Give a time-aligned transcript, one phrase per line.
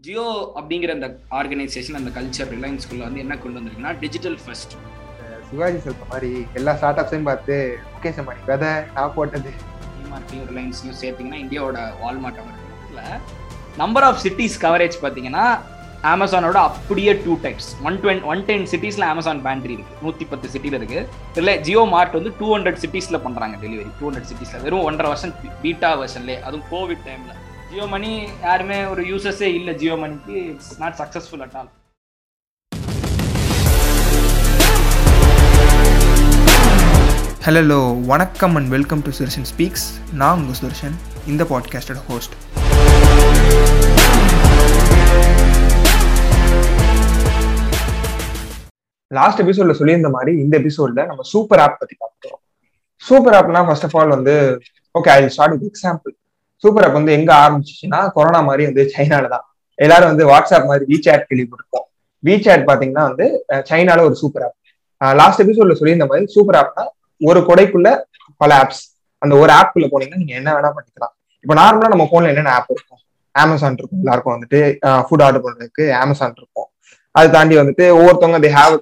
[0.00, 0.24] ஜியோ
[0.58, 1.06] அப்படிங்கிற அந்த
[1.38, 4.74] ஆர்கனைசேஷன் அந்த கல்ச்சர் ரிலையன்ஸ்குள்ள வந்து என்ன கொண்டு வந்திருக்குன்னா டிஜிட்டல் ஃபர்ஸ்ட்
[5.48, 7.54] சிவாஜி சொல்ற மாதிரி எல்லா ஸ்டார்ட் அப்ஸையும் பார்த்து
[7.94, 9.50] முகேஷ் அம்பானி விதை நான் போட்டது.
[9.96, 13.24] டிமார்ட்டையும் ரிலையன்ஸையும் சேர்த்தீங்கன்னா இந்தியாவோட வால்மார்ட் அவர்
[13.82, 15.46] நம்பர் ஆஃப் சிட்டிஸ் கவரேஜ் பார்த்தீங்கன்னா
[16.12, 19.98] அமேசானோட அப்படியே two types one twenty one ten சிட்டிஸ்ல Amazon pantry இருக்கு.
[20.04, 21.00] நூத்தி பத்து சிட்டில இருக்கு.
[21.34, 25.34] இதுல ஜியோ மார்ட் வந்து டூ ஹண்ட்ரட் சிட்டிஸ்ல பண்றாங்க டெலிவரி டூ ஹண்ட்ரட் சிட்டிஸ்ல வெறும் ஒன்றரை வருஷம்
[25.64, 27.34] பீட்டா வெர்ஷன்லேயே அதுவும் கோவிட் டைம்ல
[27.70, 28.10] ஜியோ மணி
[28.42, 30.36] யாருமே ஒரு யூசஸே இல்லை ஜியோ மணிக்கு.
[30.46, 31.70] It's not successful at all
[37.42, 42.34] hello வணக்கம் and welcome to Sudarshan speaks நான் உங்கள் சுதர்ஷன் இந்த பாட்காஸ்டோட ஹோஸ்ட்
[49.10, 52.40] லாஸ்ட் எபிசோட்ல சொல்லியிருந்த மாதிரி இந்த எபிசோட்ல நம்ம சூப்பர் ஆப் பத்தி பார்க்கிறோம்
[53.02, 54.34] சூப்பர் ஆப்னா ஃபர்ஸ்ட் ஆஃப் ஆல் வந்து
[54.94, 56.12] okay I start with example
[56.64, 59.44] super app வந்து எங்க ஆரம்பிச்சிச்சுன்னா கொரோனா மாதிரி வந்து சைனால தான்
[59.78, 61.86] எல்லாரும் வந்து வாட்ஸ்அப் மாதிரி விசாட் கேள்விப்பட்டிருக்கோம்
[62.22, 63.26] விசாட் பாத்தீங்கன்னா வந்து
[63.70, 64.56] சைனால ஒரு சூப்பர் ஆப்
[65.20, 66.84] லாஸ்ட் எபிசோட்ல சொல்லியிருந்த மாதிரி சூப்பர் ஆப்னா
[67.20, 67.88] ஒரு கொடைக்குள்ள
[68.40, 68.82] பல ஆப்ஸ்
[69.22, 71.12] அந்த ஒரு ஆப்குள்ள போனீங்கன்னா நீங்க என்ன வேணா பண்ணிக்கலாம்.
[71.44, 73.00] இப்போ நார்மலா நம்ம போன்ல என்னென்ன ஆப் இருக்கும்?
[73.34, 74.00] அமேசான் இருக்கும்.
[74.02, 74.60] எல்லாருக்கும் வந்துட்டு
[75.06, 76.68] ஃபுட் ஆர்டர் பண்றதுக்கு அமேசான் இருக்கும்.
[77.14, 78.74] அது தாண்டி வந்துட்டு ஒவ்வொருத்தவங்க தே ஹாவ்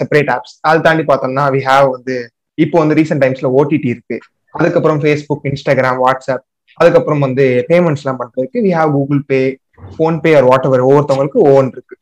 [0.00, 2.16] செப்பரேட் ஆப்ஸ் அது தாண்டி பார்த்தோம்னா வி ஹாவ் வந்து
[2.58, 4.18] இப்போ வந்து ரீசெண்ட் டைம்ஸ்ல ஓடிடி இருக்கு.
[4.54, 6.46] அதுக்கப்புறம் ஃபேஸ்புக் இன்ஸ்டாகிராம் வாட்ஸ்அப்
[6.80, 9.40] அதுக்கப்புறம் வந்து பேமெண்ட்ஸ் எல்லாம் பண்றதுக்கு we have Google Pay
[9.94, 11.96] PhonePe or whatever ஒவ்வொருத்தவங்களுக்கு ஒவ்வொன்று இருக்கு.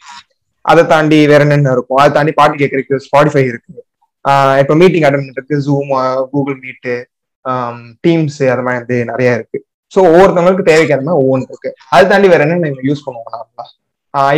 [0.65, 2.01] அதை தாண்டி வேற என்னென்ன இருக்கும்?
[2.03, 3.73] அதை தாண்டி பாட்டு கேட்கறதுக்கு ஸ்பாடிஃபை இருக்கு.
[4.62, 5.93] இப்போ மீட்டிங் அட்டன் பண்றதுக்கு ஜூம்
[6.33, 6.95] கூகுள் மீட்டு
[8.05, 9.59] டீம்ஸ் அது மாதிரி வந்து நிறைய இருக்கு.
[9.93, 11.71] ஸோ ஒவ்வொருத்தவங்களுக்கு தேவைக்கான மாதிரி ஒவ்வொன்று இருக்கு.
[11.95, 13.67] அது தாண்டி வேற என்னென்ன யூஸ் பண்ணுவோம் நார்மலா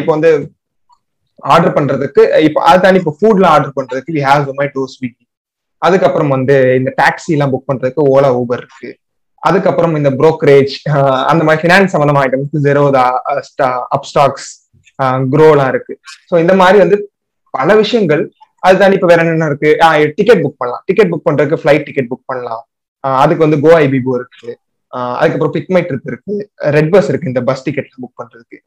[0.01, 0.31] இப்போ வந்து
[1.53, 5.25] ஆர்டர் பண்றதுக்கு இப்போ அதை தாண்டி இப்போ ஃபுட்லாம் ஆர்டர் பண்றதுக்கு வி ஹேவ் ஜொமேட்டோ ஸ்விக்கி
[5.83, 8.91] அதுக்கப்புறம் வந்து இந்த டாக்ஸி எல்லாம் புக் பண்றதுக்கு ஓலா ஊபர் இருக்கு.
[9.49, 10.75] அதுக்கப்புறம் இந்த புரோக்கரேஜ்
[11.31, 13.05] அந்த மாதிரி ஃபினான்ஸ் சம்பந்தமா ஐட்டம்ஸ் ஜெரோதா
[13.97, 14.49] அப்ஸ்டாக்ஸ்
[15.33, 15.95] குரோலாம் இருக்கு.
[16.31, 16.97] ஸோ இந்த மாதிரி வந்து
[17.55, 18.23] பல விஷயங்கள்.
[18.67, 19.71] அதுதான் இப்போ வேற என்னென்ன இருக்கு?
[20.19, 20.83] டிக்கெட் புக் பண்ணலாம்.
[20.89, 22.63] டிக்கெட் புக் பண்றதுக்கு ஃபிளைட் டிக்கெட் புக் பண்ணலாம்.
[23.23, 24.51] அதுக்கு வந்து கோ ஐபிபோ இருக்கு.
[25.21, 26.35] அதுக்கப்புறம் பிக்மை ட்ரிப் இருக்கு.
[26.77, 28.59] ரெட் பஸ் இருக்கு இந்த பஸ் டிக்கெட்லாம் புக் பண்றதுக்கு.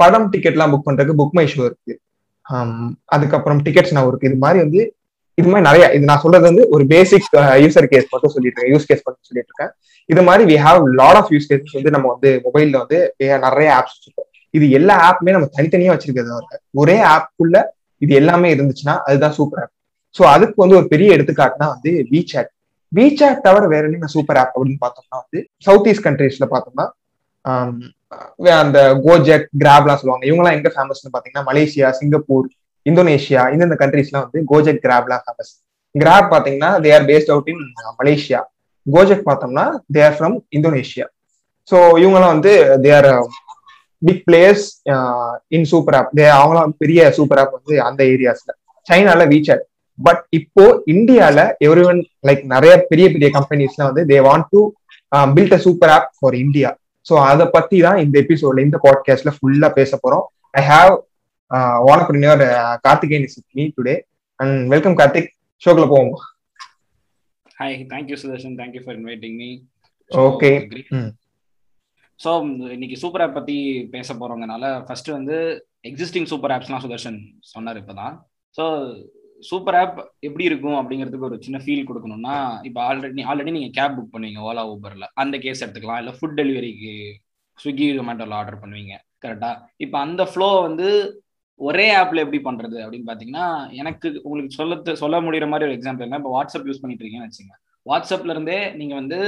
[0.00, 1.94] படம் டிக்கெட்லாம் புக் பண்றதுக்கு புக் மை ஷோ இருக்கு
[3.14, 4.28] அதுக்கப்புறம் டிக்கெட்ஸ் நான் இருக்கு.
[4.30, 4.82] இது மாதிரி வந்து
[5.38, 7.26] இது மாதிரி நிறைய இது நான் சொல்றது வந்து ஒரு பேசிக்
[7.64, 9.72] யூசர் கேஸ் மட்டும் சொல்லிட்டு இருக்கேன் யூஸ் கேஸ் மட்டும் சொல்லிட்டு இருக்கேன்
[10.08, 12.98] இது மாதிரி we have lot of use case வந்து நம்ம வந்து மொபைல்ல வந்து
[13.46, 14.28] நிறைய ஆப்ஸ் வச்சிருக்கோம்.
[14.54, 16.32] இது எல்லா ஆப்புமே நம்ம தனித்தனியா வச்சிருக்கிறது
[16.82, 17.58] ஒரே ஆப்புக்குள்ள
[18.00, 19.72] இது எல்லாமே இருந்துச்சுன்னா அதுதான் சூப்பர் ஆப்
[20.14, 22.50] ஸோ அதுக்கு வந்து ஒரு பெரிய எடுத்துக்காட்டுனா வந்து விசாட்
[22.92, 26.86] விசாட் தவிர வேற என்ன சூப்பர் ஆப் அப்படின்னு பார்த்தோம்னா வந்து சவுத் ஈஸ்ட் கண்ட்ரீஸ்ல பார்த்தோம்னா
[27.44, 27.70] um,
[28.62, 30.24] அந்த கோஜெக் கிராப்லாம் சொல்லுவாங்க.
[30.28, 32.48] இவங்கலாம் எங்க ஃபேமஸ்னு பாத்தீங்கன்னா மலேசியா சிங்கப்பூர்
[32.86, 35.52] இந்தோனேஷியா இந்தந்த கண்ட்ரீஸ்லாம் வந்து கோஜெக் கிராப்லாம் ஃபேமஸ்
[35.94, 37.62] கிராப் பாத்தீங்கன்னா they are based out in
[37.98, 38.40] Malaysia
[38.86, 41.06] Gojek பார்த்தோம்னா they are from Indonesia
[41.68, 42.52] so இவங்கெல்லாம் வந்து
[42.84, 43.10] they are
[44.02, 44.64] big players
[45.56, 48.50] in super app they அவங்களாம் பெரிய சூப்பர் ஆப் வந்து அந்த ஏரியாஸ்ல
[48.86, 49.64] சைனால வீச்சாட்
[49.98, 54.60] பட் இப்போ இந்தியால எவ்ரி ஒன் லைக் நிறைய பெரிய பெரிய கம்பெனிஸ்லாம் வந்து they want to
[55.32, 56.70] build a super app for India
[57.06, 60.24] so அதை பத்தி தான் இந்த எபிசோட்ல இந்த பாட்காஸ்ட்ல ஃபுல்லா பேச போறோம்.
[60.54, 60.92] I have
[61.86, 62.42] wannapreneur
[62.84, 63.94] Karthikeyan is me today
[64.40, 65.30] and welcome Karthik.
[65.62, 66.12] ஷோக்குள்ள போவோம்.
[67.58, 69.50] Hi thank you Sudarshan thank you for inviting me.
[70.98, 71.10] Hmm.
[72.20, 72.30] So
[72.76, 73.56] இன்னைக்கு சூப்பர் ஆப் பத்தி
[73.94, 75.36] பேச போறவங்கனால ஃபர்ஸ்ட் வந்து
[75.90, 77.18] எக்ஸிஸ்டிங் சூப்பர் ஆப்ஸ்லாம் சுதர்ஷன்
[77.52, 78.14] சொன்னார் இப்பதான்.
[78.56, 78.64] ஸோ
[79.50, 82.36] சூப்பர் ஆப் எப்படி இருக்கும் அப்படிங்கிறதுக்கு ஒரு சின்ன ஃபீல் கொடுக்கணும்னா
[82.68, 86.00] இப்போ ஆல்ரெடி ஆல்ரெடி நீங்க கேப் புக் பண்ணுவீங்க ஓலா ஊபர்ல அந்த கேஸ் எடுத்துக்கலாம்.
[86.02, 86.92] இல்லை ஃபுட் டெலிவரிக்கு
[87.58, 88.94] ஸ்விக்கி ஜொமேட்டோல ஆர்டர் பண்ணுவீங்க.
[89.24, 89.50] கரெக்டா
[89.84, 90.88] இப்போ அந்த ஃப்ளோ வந்து
[91.60, 96.16] ஒரே ஆப்ல எப்படி பண்றது அப்படின்னு பாத்தீங்கன்னா எனக்கு உங்களுக்கு சொல்ல சொல்ல முடியற மாதிரி ஒரு எக்ஸாம்பிள் என்ன
[96.16, 97.54] இப்போ வாட்ஸ்அப் யூஸ் பண்ணிட்டு இருக்கீங்கன்னு வச்சுங்க
[97.86, 99.18] வாட்ஸ்அப்ல இருந்தே நீங்க வந்து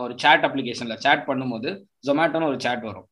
[0.00, 1.70] ஒரு சேட் அப்ளிகேஷன்ல சேட் பண்ணும்போது
[2.06, 3.08] ஜொமேட்டோன்னு ஒரு சேட் வரும்.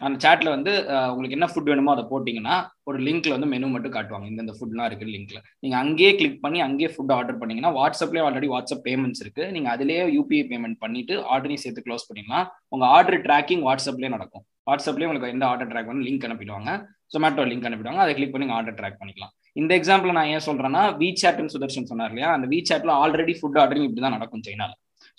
[0.00, 0.72] அந்த சேட்ல வந்து
[1.10, 2.54] உங்களுக்கு என்ன ஃபுட் வேணுமோ அதை போட்டிங்கன்னா
[2.88, 4.26] ஒரு லிங்க்ல வந்து மெனு மட்டும் காட்டுவாங்க.
[4.44, 8.84] இந்த ஃபுட்லாம் இருக்கு லிங்க்ல நீங்க அங்கேயே கிளிக் பண்ணி அங்கேயே ஃபுட் ஆர்டர் பண்ணீங்கன்னா வாட்ஸ்அப்லேயே ஆல்ரெடி வாட்ஸ்அப்
[8.88, 9.44] பேமெண்ட்ஸ் இருக்கு.
[9.56, 14.44] நீங்க அதிலேயே யூபிஐ பேமெண்ட் பண்ணிட்டு ஆர்டரையும் சேர்த்து க்ளோஸ் பண்ணிக்கலாம் உங்க ஆர்டர் ட்ராக்கிங் வாட்ஸ்அப்லேயே நடக்கும்.
[14.70, 16.70] வாட்ஸ்அப்லேயே உங்களுக்கு எந்த ஆர்டர் ட்ராக் பண்ணி லிங்க் அனுப்பிடுவாங்க.
[17.14, 18.02] ஜொமேட்டோ லிங்க் அனுப்பிடுவாங்க.
[18.04, 19.32] அதை கிளிக் பண்ணி ஆர்டர் ட்ராக் பண்ணிக்கலாம்.
[19.60, 22.30] இந்த எக்ஸாம்பிள் நான் ஏன் சொல்றேன்னா விசாட்னு சுதர்ஷன் சொன்னார் இல்லையா?
[22.36, 24.72] அந்த விசாட்ல ஆல்ரெடி ஃபுட் ஆர்டரிங் இப்படி தான் நடக்கும் சைனால.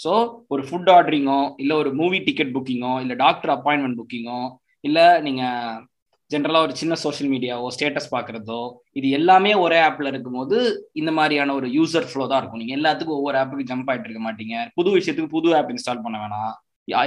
[0.04, 0.12] ஸோ
[0.54, 4.40] ஒரு ஃபுட் ஆர்டரிங்கோ இல்லை ஒரு மூவி டிக்கெட் புக்கிங்கோ இல்லை டாக்டர் அப்பாயின்மெண்ட் புக்கிங்கோ
[4.88, 5.82] இல்லை நீங்கள்
[6.32, 8.60] ஜென்ரலாக ஒரு சின்ன சோஷியல் மீடியாவோ ஸ்டேட்டஸ் பார்க்குறதோ
[9.00, 10.58] இது எல்லாமே ஒரே ஆப்பில் இருக்கும்போது
[11.00, 12.62] இந்த மாதிரியான ஒரு யூசர் ஃப்ளோ தான் இருக்கும்.
[12.62, 14.56] நீங்கள் எல்லாத்துக்கும் ஒவ்வொரு ஆப்புக்கு ஜம்ப் ஆகிட்டு இருக்க மாட்டீங்க.
[14.78, 16.54] புது விஷயத்துக்கு புது ஆப் இன்ஸ்டால் பண்ண வேணாம்.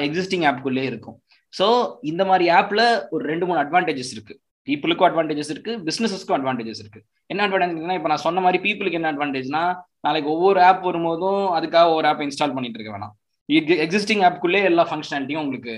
[0.08, 1.16] எக்ஸிஸ்டிங் ஆப்புக்குள்ளே இருக்கும்.
[1.54, 1.66] ஸோ
[2.10, 2.84] இந்த மாதிரி ஆப்பில்
[3.14, 4.34] ஒரு ரெண்டு மூணு அட்வான்டேஜஸ் இருக்கு.
[4.69, 7.00] பீப்புளுக்கும் அட்வான்டேஜஸ் இருக்கு பிசினஸஸ்க்கும் அட்வான்டேஜஸ் இருக்கு.
[7.32, 9.62] என்ன அட்வான்டேஜ்னா இப்போ நான் சொன்ன மாதிரி பீப்புளுக்கு என்ன அட்வான்டேஜ்னா
[10.06, 13.14] நாளைக்கு ஒவ்வொரு ஆப் வரும்போதும் அதுக்காக ஒரு ஆப் இன்ஸ்டால் பண்ணிட்டு இருக்க வேணாம்.
[13.84, 15.75] எக்ஸிஸ்டிங் ஆப்குள்ளே எல்லா ஃபங்க்ஷனாலிட்டியும் உங்களுக்கு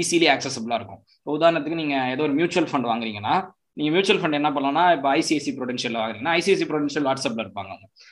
[0.00, 1.00] ஈஸிலி ஆக்சசபிளா இருக்கும்.
[1.38, 3.34] உதாரணத்துக்கு நீங்க ஏதோ ஒரு மியூச்சுவல் ஃபண்ட் வாங்குறீங்கன்னா
[3.78, 7.70] நீங்க மியூச்சுவல் ஃபண்ட் என்ன பண்ணலாம்னா இப்போ ஐசிஐசி ப்ரொடென்ஷியல் வாங்குறீங்கன்னா ஐசிஐசி ப்ரொடென்ஷியல் வாட்ஸ்அப்ல இருப்பாங்க.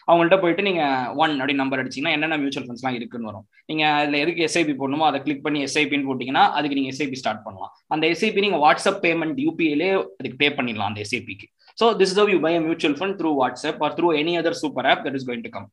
[0.09, 0.83] அவங்கள்ட்ட போயிட்டு நீங்க
[1.23, 3.45] ஒன் அப்படின்னு நம்பர் அடிச்சீங்கன்னா என்னென்ன மியூச்சுவல் ஃபண்ட்ஸ்லாம் இருக்குன்னு வரும்.
[3.71, 7.73] நீங்க அதுல எதுக்கு எஸ்ஐபி போடணுமோ அதை கிளிக் பண்ணி எஸ்ஐபின்னு போட்டீங்கன்னா அதுக்கு நீங்க எஸ்ஐபி ஸ்டார்ட் பண்ணலாம்.
[7.95, 9.91] அந்த எஸ்ஐபி நீங்க வாட்ஸ்அப் பேமெண்ட் யூபிஐலே
[10.21, 11.49] அதுக்கு பே பண்ணிடலாம் அந்த எஸ்ஐபிக்கு
[11.81, 15.05] so this is you buy mutual fund through WhatsApp or through any other super app
[15.07, 15.69] that is going to come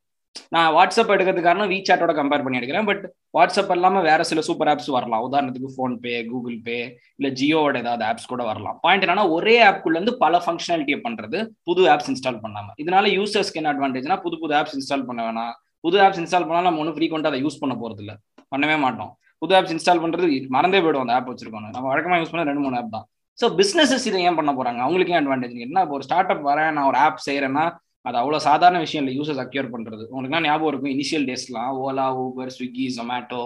[0.55, 2.87] நான் வாட்ஸ்அப் எடுக்கிறதுக்கு காரணம் வீசாட்டோட கம்பேர் பண்ணி எடுக்கிறேன்.
[2.89, 3.03] பட்
[3.37, 5.23] வாட்ஸ்அப் இல்லாமல் வேற சில சூப்பர் ஆப்ஸ் வரலாம்.
[5.27, 6.77] உதாரணத்துக்கு ஃபோன்பே கூகுள் பே
[7.19, 8.77] இல்லை ஜியோவோட ஏதாவது ஆப்ஸ் கூட வரலாம்.
[8.85, 11.39] பாயிண்ட் என்னன்னா ஒரே ஆப்குள்ள இருந்து பல ஃபங்க்ஷனாலிட்டியை பண்றது
[11.69, 12.67] புது ஆப்ஸ் இன்ஸ்டால் பண்ணாம.
[12.83, 15.53] இதனால யூசர்ஸ்க்கு என்ன அட்வான்டேஜ்னா புது புது ஆப்ஸ் இன்ஸ்டால் பண்ண வேணாம்.
[15.85, 18.17] புது ஆப்ஸ் இன்ஸ்டால் பண்ணாலும் நம்ம ஒன்றும் ஃப்ரீக்வெண்ட்டாக அதை யூஸ் பண்ண போறது இல்லை
[18.53, 19.11] பண்ணவே மாட்டோம்.
[19.41, 22.77] புது ஆப்ஸ் இன்ஸ்டால் பண்றது மறந்தே போயிடும் அந்த ஆப் வச்சிருக்கோம் நம்ம வழக்கமாக யூஸ் பண்ண ரெண்டு மூணு
[22.79, 23.05] ஆப் தான்.
[23.39, 24.79] ஸோ பிஸ்னஸஸ் இதை ஏன் பண்ண போறாங்க?
[24.85, 27.65] அவங்களுக்கு ஏன் அட்வான்டேஜ் என்ன இப்போ ஒரு ஸ்டார்ட் அப் வரேன் நான் ஒரு ஆப் செய்யறேன்னா
[28.07, 30.93] அது அவ்வளோ சாதாரண விஷயம் இல்லை யூசர்ஸ் அக்யூர் பண்ணுறது உங்களுக்குலாம் ஞாபகம் இருக்கும்?
[30.95, 33.43] இனிஷியல் டேஸ்லாம் ஓலா ஊபர் ஸ்விக்கி ஜொமேட்டோ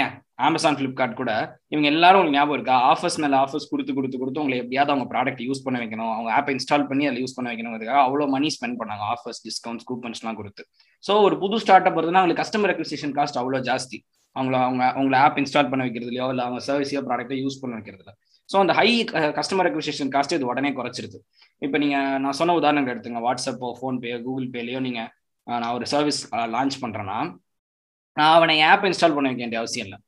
[0.00, 0.12] ஏன்?
[0.48, 1.32] அமேசான் ஃப்ளிப்கார்ட் கூட.
[1.72, 2.76] இவங்க எல்லாரும் உங்களுக்கு ஞாபகம் இருக்கா?
[2.92, 6.12] ஆஃபர்ஸ் மேலே ஆஃபர்ஸ் கொடுத்து கொடுத்து கொடுத்து உங்களை எப்படியாவது அவங்க ப்ராடக்ட் யூஸ் பண்ண வைக்கணும்.
[6.14, 9.04] அவங்க ஆப்பை இன்ஸ்டால் பண்ணி அதில் யூஸ் பண்ண வைக்கணுங்கிறதுக்காக அவ்வளோ மணி ஸ்பெண்ட் பண்ணாங்க.
[9.14, 10.64] ஆஃபர்ஸ் டிஸ்கவுண்ட்ஸ் கூப்பன்ஸ்லாம் கொடுத்து.
[11.04, 13.98] ஸோ ஒரு புது ஸ்டார்ட் அப் வருதுன்னா அவங்களுக்கு கஸ்டமர் அக்ரிசேஷன் காஸ்ட் அவ்வளோ ஜாஸ்தி.
[14.36, 18.12] அவங்கள அவங்க அவங்கள ஆப் இன்ஸ்டால் பண்ண வைக்கிறதுலையோ இல்லை அவங்க சர்வீஸையோ ப்ராடக்ட்டை யூஸ் பண்ண வைக்கிறதுல
[18.50, 18.88] ஸோ அந்த ஹை
[19.38, 21.18] கஸ்டமர் அக்விசிஷன் காஸ்ட் இது உடனே குறைச்சிருது.
[21.66, 23.22] இப்போ நீங்கள் நான் சொன்ன உதாரணங்கள் எடுத்துங்க.
[23.26, 25.10] வாட்ஸ்அப்போ ஃபோன்பே கூகுள் பேலையோ நீங்கள்
[25.62, 26.20] நான் ஒரு சர்வீஸ்
[26.54, 27.18] லான்ச் பண்ணுறேன்னா
[28.18, 29.98] நான் அவனை ஆப் இன்ஸ்டால் பண்ண வைக்க வேண்டிய அவசியம் இல்லை.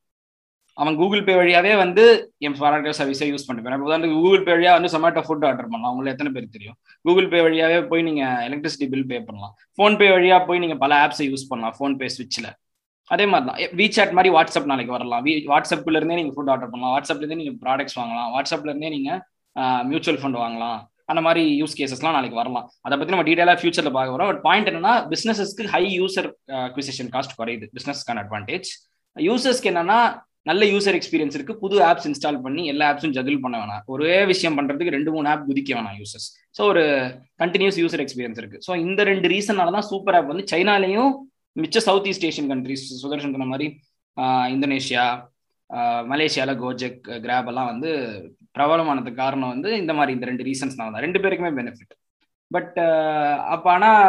[0.82, 2.04] அவன் கூகுள் பே வழியாவே வந்து
[2.46, 3.84] என் ப்ராடக்ட் சர்வீஸை யூஸ் பண்ணிப்பேன்.
[3.86, 5.92] உதாரணத்துக்கு கூகுள் பே வழியாக வந்து சொமேட்டோ ஃபுட் ஆர்டர் பண்ணலாம்.
[5.94, 6.76] உங்களுக்கு எத்தனை பேர் தெரியும்?
[7.06, 9.52] கூகுள் பே வழியாவே போய் நீங்கள் எலக்ட்ரிசிட்டி பில் பே பண்ணலாம்.
[9.76, 11.74] ஃபோன்பே வழியாக போய் நீங்கள் பல ஆப்ஸை யூஸ் பண்ணலாம்.
[11.78, 12.50] ஃபோன்பே ஸ்விட்சில்
[13.10, 15.24] அதே மாதிரி தான் வீசாட் மாதிரி வாட்ஸ்அப் நாளைக்கு வரலாம்.
[15.52, 16.94] வாட்ஸ்அப்ல இருந்தே நீங்க ஃபுட் ஆர்டர் பண்ணலாம்.
[16.94, 18.30] வாட்ஸ்அப்ல இருந்தே நீங்க ப்ராடக்ட்ஸ் வாங்கலாம்.
[18.36, 19.10] வாட்ஸ்அப்ல இருந்தே நீங்க
[19.90, 20.78] மியூச்சுவல் ஃபண்ட் வாங்கலாம்.
[21.10, 22.66] அந்த மாதிரி யூஸ் கேசஸ்லாம் நாளைக்கு வரலாம்.
[22.86, 26.28] அதை பத்தி நம்ம டீடைலா ஃபியூச்சர்ல பார்க்க வரோம் பட் பாயிண்ட் என்னன்னா பிசினஸஸ்க்கு ஹை யூசர்
[26.68, 27.66] அக்விசிஷன் காஸ்ட் குறையுது.
[27.78, 28.68] பிசினஸ்க்கான அட்வான்டேஜ்
[29.16, 29.98] யூசர்ஸ்க்கு என்னன்னா
[30.50, 31.54] நல்ல யூசர் எக்ஸ்பீரியன்ஸ் இருக்கு.
[31.64, 33.82] புது ஆப்ஸ் இன்ஸ்டால் பண்ணி எல்லா ஆப்ஸும் ஜகில் பண்ண வேணாம்.
[33.94, 36.28] ஒரே விஷயம் பண்றதுக்கு ரெண்டு மூணு ஆப் குதிக்க வேணாம் யூசர்ஸ்
[36.58, 36.84] ஸோ ஒரு
[37.42, 38.60] கண்டினியூஸ் யூசர் எக்ஸ்பீரியன்ஸ் இருக்கு.
[38.66, 41.12] ஸோ இந்த ரெண்டு ரீசனால தான் சூப்பர் ஆப் வந்து சைனாலையும்
[41.56, 43.66] மிச்ச south east Asian countries Sudarshan சொன்ன மாதிரி
[44.54, 45.04] இந்தோனேஷியா
[46.12, 47.90] மலேசியாவில் கோஜெக் கிராப் எல்லாம் வந்து
[48.56, 51.94] பிரபலமானதுக்கு காரணம் வந்து இந்த மாதிரி இந்த ரெண்டு ரீசன்ஸ் தான் ரெண்டு பேருக்குமே பெனிஃபிட்
[52.50, 52.78] பட்
[53.54, 54.00] அப்போ ஆனால்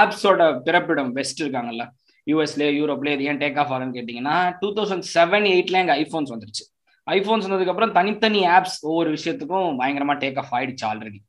[0.00, 1.84] ஆப்ஸோட பிறப்பிடம் வெஸ்ட் இருக்காங்கல்ல.
[2.26, 6.64] யூஎஸ்லேயே யூரோப்லேயே இது ஏன் டேக் ஆஃப் ஆகுன்னு கேட்டிங்கன்னா டூ தௌசண்ட் செவன் எயிட்ல எங்கள் ஐஃபோன்ஸ் வந்துருச்சு.
[7.06, 11.20] ஐஃபோன்ஸ் வந்ததுக்கப்புறம் தனித்தனி ஆப்ஸ் ஒவ்வொரு விஷயத்துக்கும் பயங்கரமாக டேக் ஆஃப் ஆயிடுச்சு ஆல்ரெடி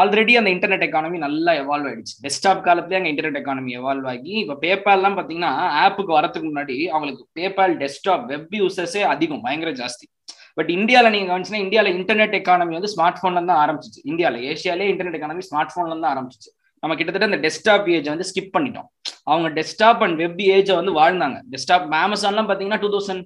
[0.00, 2.14] ஆல்ரெடி அந்த இன்டர்நெட் எக்கானமி நல்லா எவால்வ் ஆயிடுச்சு.
[2.24, 5.52] டெஸ்க்டாப் காலத்துலேயே அங்கே இன்டர்நெட் எக்கானமி எவால்வ் ஆகி இப்போ பேபால்லாம் பார்த்தீங்கன்னா
[5.84, 10.06] ஆப்புக்கு வரதுக்கு முன்னாடி அவங்களுக்கு பேபால் டெஸ்க்டாப் வெப் யூசர்ஸே அதிகம் பயங்கர ஜாஸ்தி.
[10.58, 14.00] பட் இந்தியாவில் நீங்கள் கவனிச்சுன்னா இந்தியாவில் இன்டர்நெட் எக்கானமி வந்து ஸ்மார்ட் ஃபோன்ல தான் ஆரம்பிச்சிச்சு.
[14.10, 16.50] இந்தியாவில் ஏஷியாலே இன்டர்நெட் எக்கானமி ஸ்மார்ட் ஃபோன்ல தான் ஆரம்பிச்சிச்சு.
[16.82, 18.88] நம்ம கிட்டத்தட்ட இந்த டெஸ்க்டாப் ஏஜ் வந்து ஸ்கிப் பண்ணிட்டோம்.
[19.30, 21.38] அவங்க டெஸ்க்டாப் அண்ட் வெப் ஏஜை வந்து வாழ்ந்தாங்க.
[21.52, 23.24] டெஸ்க்டாப் அமேசான்லாம் பார்த்தீங்கன்னா டூ தௌசண்ட்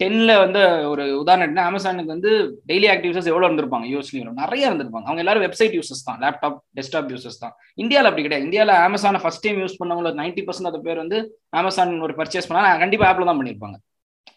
[0.00, 0.60] டென்ல வந்து
[0.92, 2.30] ஒரு உதாரணம் அமேசானுக்கு வந்து
[2.70, 3.86] டெய்லி ஆக்டிவிட்டிஸ் எவ்வளோ இருந்திருப்பாங்க?
[3.92, 5.06] யூஎஸ்லயும் நிறைய இருந்திருப்பாங்க.
[5.08, 6.18] அவங்க எல்லாரும் வெப்சைட் யூசர்ஸ் தான்.
[6.24, 7.54] லேப்டாப் டெஸ்க்டாப் யூசர்ஸ் தான்.
[7.82, 8.46] இந்தியாவில் அப்படி கிடையாது.
[8.48, 11.18] இந்தியாவில் அமேசானை ஃபர்ஸ்ட் டைம் யூஸ் பண்ணவங்கள நைன்டி பர்சன்ட் அந்த பேர் வந்து
[11.60, 13.78] அமேசான் ஒரு பர்ச்சேஸ் பண்ணா கண்டிப்பாக ஆப்ல தான் பண்ணியிருப்பாங்க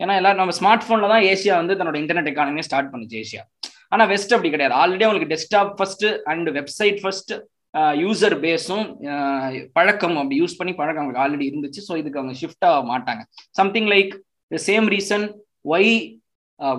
[0.04, 3.44] ஏன்னா எல்லாரும் நம்ம ஸ்மார்ட் ஃபோன்ல தான் ஏசியா வந்து தன்னோட இன்டர்நெட் எக்கானமியை ஸ்டார்ட் பண்ணுச்சு ஏசியா
[3.94, 4.76] ஆனால் வெஸ்ட் அப்படி கிடையாது.
[4.82, 7.34] ஆல்ரெடி அவங்களுக்கு desktop first and website first
[8.04, 8.86] user பேஸும்
[9.78, 11.82] பழக்கம் அப்படி யூஸ் பண்ணி பழக்கம் அவங்களுக்கு ஆல்ரெடி இருந்துச்சு.
[11.88, 13.24] ஸோ இதுக்கு அவங்க ஷிஃப்ட் ஆக மாட்டாங்க.
[13.60, 14.14] Something like
[14.56, 15.26] the same reason
[15.76, 15.94] why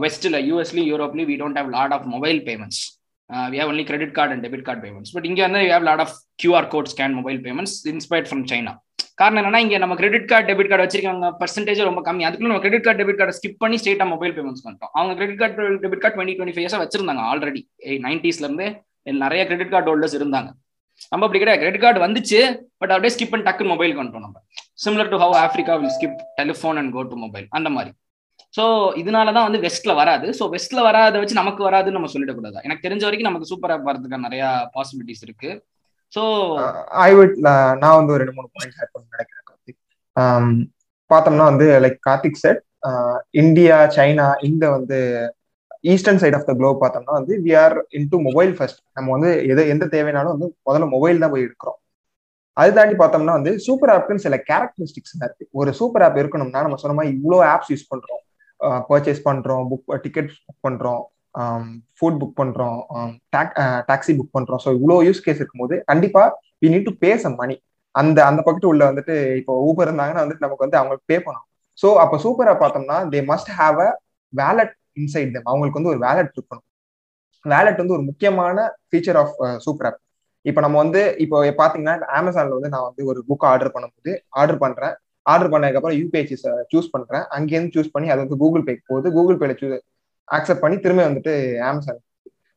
[0.05, 2.83] வெஸ்ட்ல யூஎஸ்லயும் யூரோப்லயும் we don't have lot of mobile payments
[3.53, 6.03] we have only credit card and debit card payments but இங்கே வந்து we have lot
[6.05, 8.75] of QR code scan mobile payments inspired from China
[9.21, 12.23] காரணம் என்னன்னா இங்க நம்ம credit card debit card வச்சிருக்காங்க percentage ரொம்ப கம்மி.
[12.29, 15.67] அதுக்குள்ள நம்ம credit card debit card skip பண்ணி ஸ்டேட்டா மொபைல் பேமெண்ட்ஸ் பண்ணிட்டோம் அவங்க credit card
[15.85, 17.61] debit card twenty twenty five இயர்ஸா வச்சிருந்தாங்க ஆல்ரெடி
[18.07, 18.67] நைன்டிஸ்ல இருந்து
[19.25, 20.49] நிறைய கிரெடிட் கார்டு ஹோல்டர்ஸ் இருந்தாங்க.
[21.13, 21.63] நம்ம அப்படி கிடையாது.
[21.63, 22.41] கிரெடிட் கார்டு வந்துச்சு
[22.81, 24.37] பட் அப்படியே ஸ்கிப் பண்ணி டக்குன்னு மொபைல் வந்துட்டோம் நம்ம.
[24.79, 27.93] Similar to how Africa will skip telephone and go to mobile அந்த மாதிரி.
[28.55, 28.65] ஸோ
[29.01, 30.27] இதனால தான் வந்து வெஸ்ட்ல வராது.
[30.39, 32.59] ஸோ வெஸ்ட்ல வராத வச்சு நமக்கு வராதுன்னு நம்ம சொல்லிடக்கூடாது.
[32.67, 34.45] எனக்கு தெரிஞ்ச வரைக்கும் நமக்கு சூப்பர் ஆப் வரதுக்கான நிறைய
[34.77, 35.51] பாசிபிலிட்டிஸ் இருக்கு.
[36.13, 36.23] ஸோ
[37.07, 37.37] ஐ விட்
[37.83, 39.81] நான் வந்து ஒரு ரெண்டு மூணு பாயிண்ட் ஆட் பண்ண நினைக்கிறேன் கார்த்திக்.
[41.11, 42.61] பார்த்தோம்னா வந்து like Karthik said
[43.43, 44.99] India China இந்த வந்து
[45.93, 49.63] eastern side of the globe பார்த்தோம்னா வந்து we are into mobile first நம்ம வந்து எது
[49.75, 51.79] எந்த தேவைனாலும் வந்து முதல்ல மொபைல் தான் போய் எடுக்கிறோம்.
[52.57, 55.45] அது தாண்டி பார்த்தோம்னா வந்து சூப்பர் ஆப்க்குன்னு சில கேரக்டரிஸ்டிக்ஸ் இருக்கு.
[55.61, 58.21] ஒரு சூப்பர் ஆப் இருக்கணும்னா நம்ம சொன்ன மாதிரி இவ்வளோ ஆப்ஸ் யூஸ் பண்றோம்.
[58.91, 61.03] பர்ச்சேஸ் பண்றோம் புக் டிக்கெட் புக் பண்றோம்
[61.99, 62.79] ஃபுட் புக் பண்றோம்
[63.91, 64.61] டாக்ஸி புக் பண்றோம்.
[64.65, 66.23] ஸோ இவ்வளோ யூஸ் கேஸ் இருக்கும்போது கண்டிப்பா
[66.63, 67.57] we need to pay some money
[67.95, 71.49] அந்த அந்த பக்கத்து உள்ள வந்துட்டு இப்போ ஊபர் இருந்தாங்கன்னா வந்துட்டு நமக்கு வந்து அவங்களுக்கு பே பண்ணணும்.
[71.79, 73.91] ஸோ அப்போ சூப்பரா பார்த்தோம்னா they must have a
[74.33, 76.67] wallet inside them அவங்களுக்கு வந்து ஒரு வேலட் இருக்கணும்.
[77.45, 78.57] வேலட் வந்து ஒரு முக்கியமான
[78.89, 79.35] ஃபீச்சர் ஆஃப்
[79.65, 80.01] சூப்பர் ஆப்
[80.45, 84.95] இப்போ நம்ம வந்து இப்போ பாத்தீங்கன்னா அமேசான்ல வந்து நான் வந்து ஒரு புக் ஆர்டர் பண்ணும்போது ஆர்டர் பண்றேன்.
[85.27, 86.37] ஆர்டர் பண்ணதுக்கப்புறம் யூபிஐசி
[86.73, 87.25] சூஸ் பண்றேன்.
[87.37, 89.69] அங்கேருந்து சூஸ் பண்ணி அது வந்து கூகுள் பேக்கு போகுது கூகுள் பேல சூ
[90.29, 91.33] அக்செப்ட் பண்ணி திரும்ப வந்துட்டு
[91.71, 92.01] அமேசான்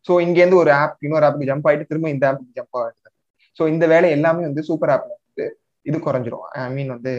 [0.05, 3.11] ஸோ இங்கேருந்து ஒரு ஆப் இன்னொரு ஆப்புக்கு ஜம்ப் ஆயிட்டு திரும்ப இந்த ஆப்புக்கு ஜம்ப் ஆகிட்டு
[3.57, 5.45] ஸோ இந்த வேலை எல்லாமே வந்து சூப்பர் ஆப் வந்து
[5.85, 6.45] இது குறைஞ்சிரும்.
[6.57, 7.11] ஐ மீன் வந்து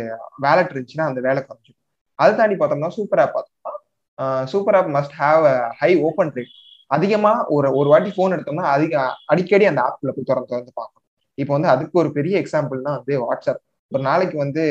[0.47, 1.81] வேலட் இருந்துச்சுன்னா அந்த வேலை குறைஞ்சிரும்.
[2.19, 3.75] அதை தாண்டி பார்த்தோம்னா சூப்பர் ஆப் பார்த்தோம்னா
[4.53, 6.55] super app must have a high open rate
[6.91, 8.95] அதிகமா ஒரு ஒரு வாட்டி ஃபோன் எடுத்தோம்னா அதிக
[9.33, 11.05] அடிக்கடி அந்த ஆப்ல போய் திறந்து திறந்து பார்க்கணும்.
[11.39, 14.63] இப்போ வந்து அதுக்கு ஒரு பெரிய எக்ஸாம்பிள்னா வந்து வாட்ஸ்அப் ஒரு நாளைக்கு வந்து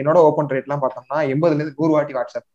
[0.00, 2.48] என்னோட ஓப்பன் ரேட்லாம் பார்த்தோம்னா எண்பதுல இருந்து நூறு வாட்டி வாட்ஸ்அப்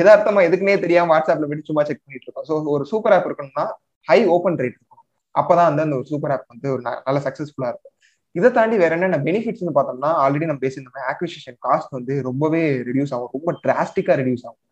[0.00, 2.46] எதார்த்தமா எதுக்குன்னே தெரியாம வாட்ஸ்அப்ல போயிட்டு சும்மா செக் பண்ணிட்டு இருக்கோம்.
[2.48, 3.64] ஸோ ஒரு சூப்பர் ஆப் இருக்கணும்னா
[4.08, 5.02] ஹை ஓப்பன் ரேட் இருக்கும்
[5.34, 7.94] அப்பதான் வந்து அந்த ஒரு சூப்பர் ஆப் வந்து ஒரு நல்ல சக்சஸ்ஃபுல்லா இருக்கும்.
[8.34, 13.32] இதை தாண்டி வேற என்னென்ன பெனிஃபிட்ஸ்னு பார்த்தோம்னா ஆல்ரெடி நம்ம பேசியிருந்தோம் ஆக்விசிஷன் காஸ்ட் வந்து ரொம்பவே ரெடியூஸ் ஆகும்.
[13.36, 14.62] ரொம்ப டிராஸ்டிக்கா ரெடியூஸ் ஆகும்.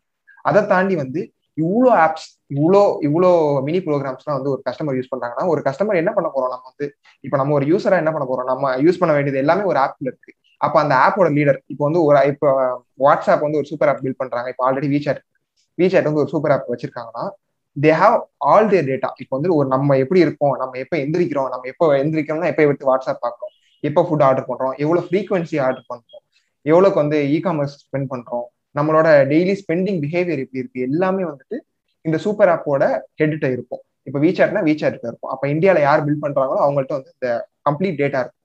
[0.49, 1.21] அதை தாண்டி வந்து
[1.57, 3.29] இவ்வளோ ஆப்ஸ் இவ்வளோ இவ்வளோ
[3.67, 6.87] மினி ப்ரோக்ராம்ஸ்லாம் வந்து ஒரு கஸ்டமர் யூஸ் பண்ணுறாங்கன்னா ஒரு கஸ்டமர் என்ன பண்ண போறோம் நம்ம வந்து?
[7.23, 8.49] இப்போ நம்ம ஒரு யூஸராக என்ன பண்ண போறோம்?
[8.51, 10.31] நம்ம யூஸ் பண்ண வேண்டியது எல்லாமே ஒரு ஆப்ல இருக்கு.
[10.61, 12.49] அப்போ அந்த ஆப்போட லீடர் இப்போ வந்து ஒரு இப்போ
[13.05, 14.49] வாட்ஸ்அப் வந்து ஒரு சூப்பர் ஆப் பில்ட் பண்றாங்க.
[14.53, 15.21] இப்போ ஆல்ரெடி வீசாட்
[15.77, 17.25] வீசாட் வந்து ஒரு super app வச்சிருக்காங்கன்னா
[17.77, 18.17] they have
[18.51, 20.55] all their data இப்போ வந்து ஒரு நம்ம எப்படி இருக்கோம்?
[20.61, 21.49] நம்ம எப்போ எந்திரிக்கிறோம்?
[21.53, 23.53] நம்ம எப்போ எந்திரிக்கிறோம்னா எப்போ எடுத்து வாட்ஸ்அப் பார்க்குறோம்?
[23.83, 24.75] எப்போ ஃபுட் ஆர்டர் பண்றோம்?
[24.83, 26.23] எவ்வளோ ஃப்ரீக்வன்சி ஆர்டர் பண்றோம்?
[26.65, 28.45] எவ்வளோக்கு வந்து இ காமர்ஸ் ஸ்பெண்ட் பண்றோம்?
[28.75, 30.85] நம்மளோட டெய்லி ஸ்பெண்டிங் பிஹேவியர் இப்படி இருக்கு.
[30.89, 31.57] எல்லாமே வந்துட்டு
[32.05, 32.83] இந்த சூப்பர் ஆப்போட
[33.19, 33.83] ஹெட்கிட்ட இருக்கும்.
[34.07, 35.31] இப்போ வீசாட்னா வீசாட்ல இருக்கும்.
[35.33, 37.29] அப்போ இந்தியாவில் யார் பில்ட் பண்றாங்களோ அவங்கள்ட்ட வந்து இந்த
[37.67, 38.41] கம்ப்ளீட் டேட்டா இருக்கும்.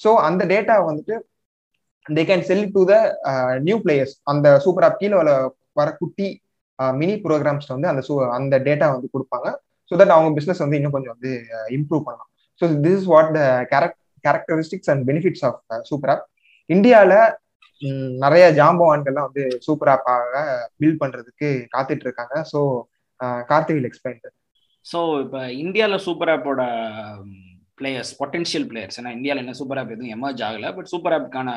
[0.00, 1.14] ஸோ அந்த டேட்டா வந்துட்டு
[2.06, 2.94] they can sell to the
[3.66, 5.16] new players அந்த சூப்பர் ஆப் கீழே
[5.80, 6.28] வர குட்டி
[6.78, 8.02] uh, மினி ப்ரோக்ராம்ஸ் வந்து அந்த
[8.38, 9.48] அந்த டேட்டா வந்து கொடுப்பாங்க.
[9.90, 12.30] ஸோ தட் அவங்க பிஸ்னஸ் வந்து இன்னும் கொஞ்சம் வந்து uh, இம்ப்ரூவ் பண்ணலாம்.
[12.60, 15.60] So this is what the charact characteristics and benefits of
[15.90, 16.24] super app
[16.70, 17.16] இந்தியாவில்
[18.22, 20.42] நிறைய ஜாம்பவான்கள்லாம் வந்து சூப்பர் ஆப்பாக
[20.80, 22.60] பில்ட் பண்றதுக்கு காத்துட்டு இருக்காங்க ஸோ
[23.50, 24.20] கார்த்திகில் எக்ஸ்பிளைன்
[24.86, 26.62] ஸோ இப்போ இந்தியாவில் சூப்பர் ஆப்போட
[27.78, 30.70] பிளேயர்ஸ் பொட்டென்ஷியல் பிளேயர்ஸ் ஏன்னா இந்தியாவில் என்ன சூப்பர் ஆப் எதுவும் எமர்ஜ் ஆகலை.
[30.76, 31.50] பட் சூப்பர் ஆப்புக்கான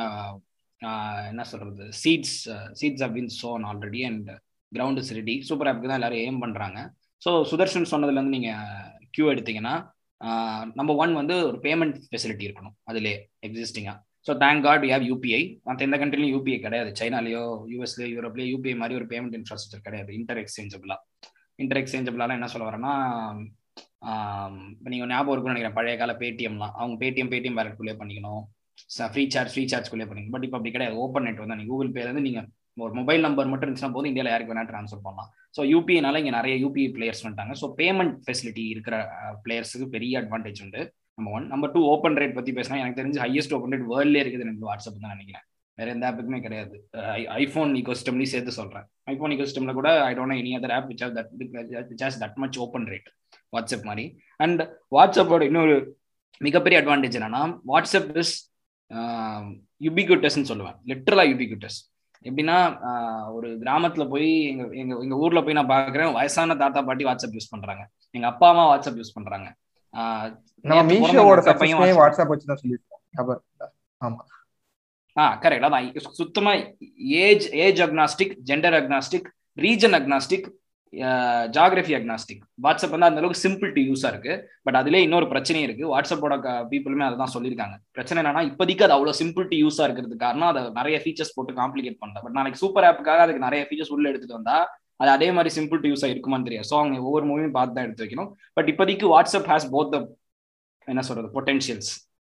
[1.32, 2.38] என்ன சொல்றது seeds
[2.80, 4.30] seeds of been sown already and
[4.72, 6.80] ground is ready super ஆப்புக்கு தான் எல்லாரும் ஏம் பண்ணுறாங்க
[7.22, 8.82] ஸோ சுதர்ஷன் சொன்னதுலேருந்து நீங்கள்
[9.16, 9.76] க்யூ எடுத்தீங்கன்னா
[10.80, 12.76] நம்பர் ஒன் வந்து ஒரு பேமெண்ட் ஃபெசிலிட்டி இருக்கணும்.
[12.90, 13.14] அதிலே
[13.48, 16.90] எக்ஸிஸ்டிங்காக so thank God have UPI மற்ற எந்த கண்ட்ரிலையும் யூபிஐ கிடையாது.
[17.00, 20.12] சைனாலேயோ யூஎஸ்லேயோ யூரோப்லேயோ யூபிஐ மாதிரி ஒரு பேமெண்ட் இன்ஃப்ராஸ்ட்ரக்சர் கிடையாது.
[20.20, 20.98] இன்டர் எக்ஸ்சேஞ்சபிளா
[21.64, 22.94] இன்டர் எக்ஸ்சேஞ்சபிளால என்ன சொல்ல வரேன்னா
[24.74, 25.78] இப்போ நீங்கள் ஞாபகம் இருக்கும்னு நினைக்கிறேன்.
[25.78, 28.42] பழைய கால பேடிஎம்லாம் அவங்க பேடிஎம் பேடிஎம் வேலட்குள்ளே பண்ணிக்கணும்.
[29.14, 30.36] ஃப்ரீ சார்ஜ் ஃப்ரீ சார்ஜ்குள்ளே பண்ணிக்கணும்.
[30.36, 30.96] பட் இப்போ அப்படி கிடையாது.
[31.04, 32.48] ஓப்பன் நெட் வந்து நீங்கள் கூகுள் பேலேருந்து நீங்கள்
[32.84, 35.30] ஒரு மொபைல் நம்பர் மட்டும் இருந்துச்சுன்னா போதும் இந்தியாவில் யாருக்கு வேணா ட்ரான்ஸ்ஃபர் பண்ணலாம்.
[35.56, 37.56] ஸோ யூபிஐனால இங்கே நிறைய யூபிஐ பிளேயர்ஸ் வந்துட்டாங்க.
[37.62, 38.96] ஸோ பேமெண்ட் ஃபெசிலிட்டி இருக்கிற
[39.46, 40.82] பிளேயர்ஸுக்கு பெரிய அட்வான்டேஜ் உண்டு.
[41.18, 44.46] Number one number two open rate பத்தி பேசினா எனக்கு தெரிஞ்சு ஹையஸ்ட் ஓப்பன் ரேட் வேர்ல்ட்லேயே இருக்குது
[44.46, 45.46] எனக்கு வாட்ஸ்அப் தான் நினைக்கிறேன்.
[45.78, 46.76] வேற எந்த ஆப்புக்குமே கிடையாது.
[47.44, 48.86] ஐஃபோன் ஈகோ சிஸ்டம்லையும் சேர்த்து சொல்றேன்.
[49.12, 51.32] ஐஃபோன் ஈகோ சிஸ்டம்ல கூட I don't any other app which that
[51.92, 53.10] which has that much open rate
[53.56, 54.06] WhatsApp மாதிரி.
[54.46, 54.62] அண்ட்
[54.98, 55.76] வாட்ஸ்அப்போட இன்னொரு
[56.48, 57.42] மிகப்பெரிய அட்வான்டேஜ் என்னன்னா
[57.72, 58.36] வாட்ஸ்அப் இஸ்
[59.88, 60.78] யூபிக்யூட்டஸ்ன்னு சொல்லுவேன்.
[60.92, 61.80] லிட்டரலா யூபிக்யூட்டஸ்
[62.28, 62.58] எப்படின்னா
[63.36, 66.14] ஒரு கிராமத்துல போய் எங்க எங்க எங்க ஊர்ல போய் நான் பாக்குறேன்.
[66.18, 67.84] வயசான தாத்தா பாட்டி வாட்ஸ்அப் யூஸ் பண்றாங்க.
[68.18, 69.48] எங்க அப்பா அம்மா வாட்ஸ்அப் யூஸ் பண்றாங்க.
[70.66, 73.42] நம்ம மீஷோவோட சக்சஸ்மே வாட்ஸ்அப் வச்சு தான் சொல்லியிருக்கோம்
[74.02, 74.22] ஆமா.
[75.16, 75.88] ஆ கரெக்ட் அதான்.
[76.20, 76.52] சுத்தமா
[77.26, 79.28] age age agnostic gender agnostic
[79.66, 80.48] region agnostic
[81.56, 84.34] geography agnostic WhatsApp வந்து அந்த அளவுக்கு சிம்பிள் டு யூஸா இருக்கு.
[84.66, 85.86] பட் அதுல இன்னொரு பிரச்சனையும் இருக்கு.
[85.94, 86.36] வாட்ஸ்அப்போட
[86.72, 87.76] பீப்புளுமே அதை தான் சொல்லியிருக்காங்க.
[87.98, 92.00] பிரச்சனை என்னன்னா இப்போதைக்கு அது அவ்வளவு சிம்பிள் டு யூஸா இருக்கிறது காரணம் அதை நிறைய ஃபீச்சர்ஸ் போட்டு காம்ப்ளிகேட்
[92.04, 92.22] பண்ணல.
[92.26, 94.58] பட் நாளைக்கு சூப்பர் ஆப்புக்காக அதுக்கு நிறைய ஃபீச்சர்ஸ் உள்ள எடுத்துட்டு வந்தா
[95.00, 96.68] அது அதே மாதிரி சிம்பிள் டு யூஸாக இருக்குமான்னு தெரியாது.
[96.72, 98.30] ஸோ அவங்க ஒவ்வொரு மூவியும் பார்த்து தான் எடுத்து வைக்கணும்.
[98.58, 100.00] பட் இப்போதைக்கு வாட்ஸ்அப் ஹேஸ் போத் த
[100.88, 101.92] என்ன சொல்றது potentials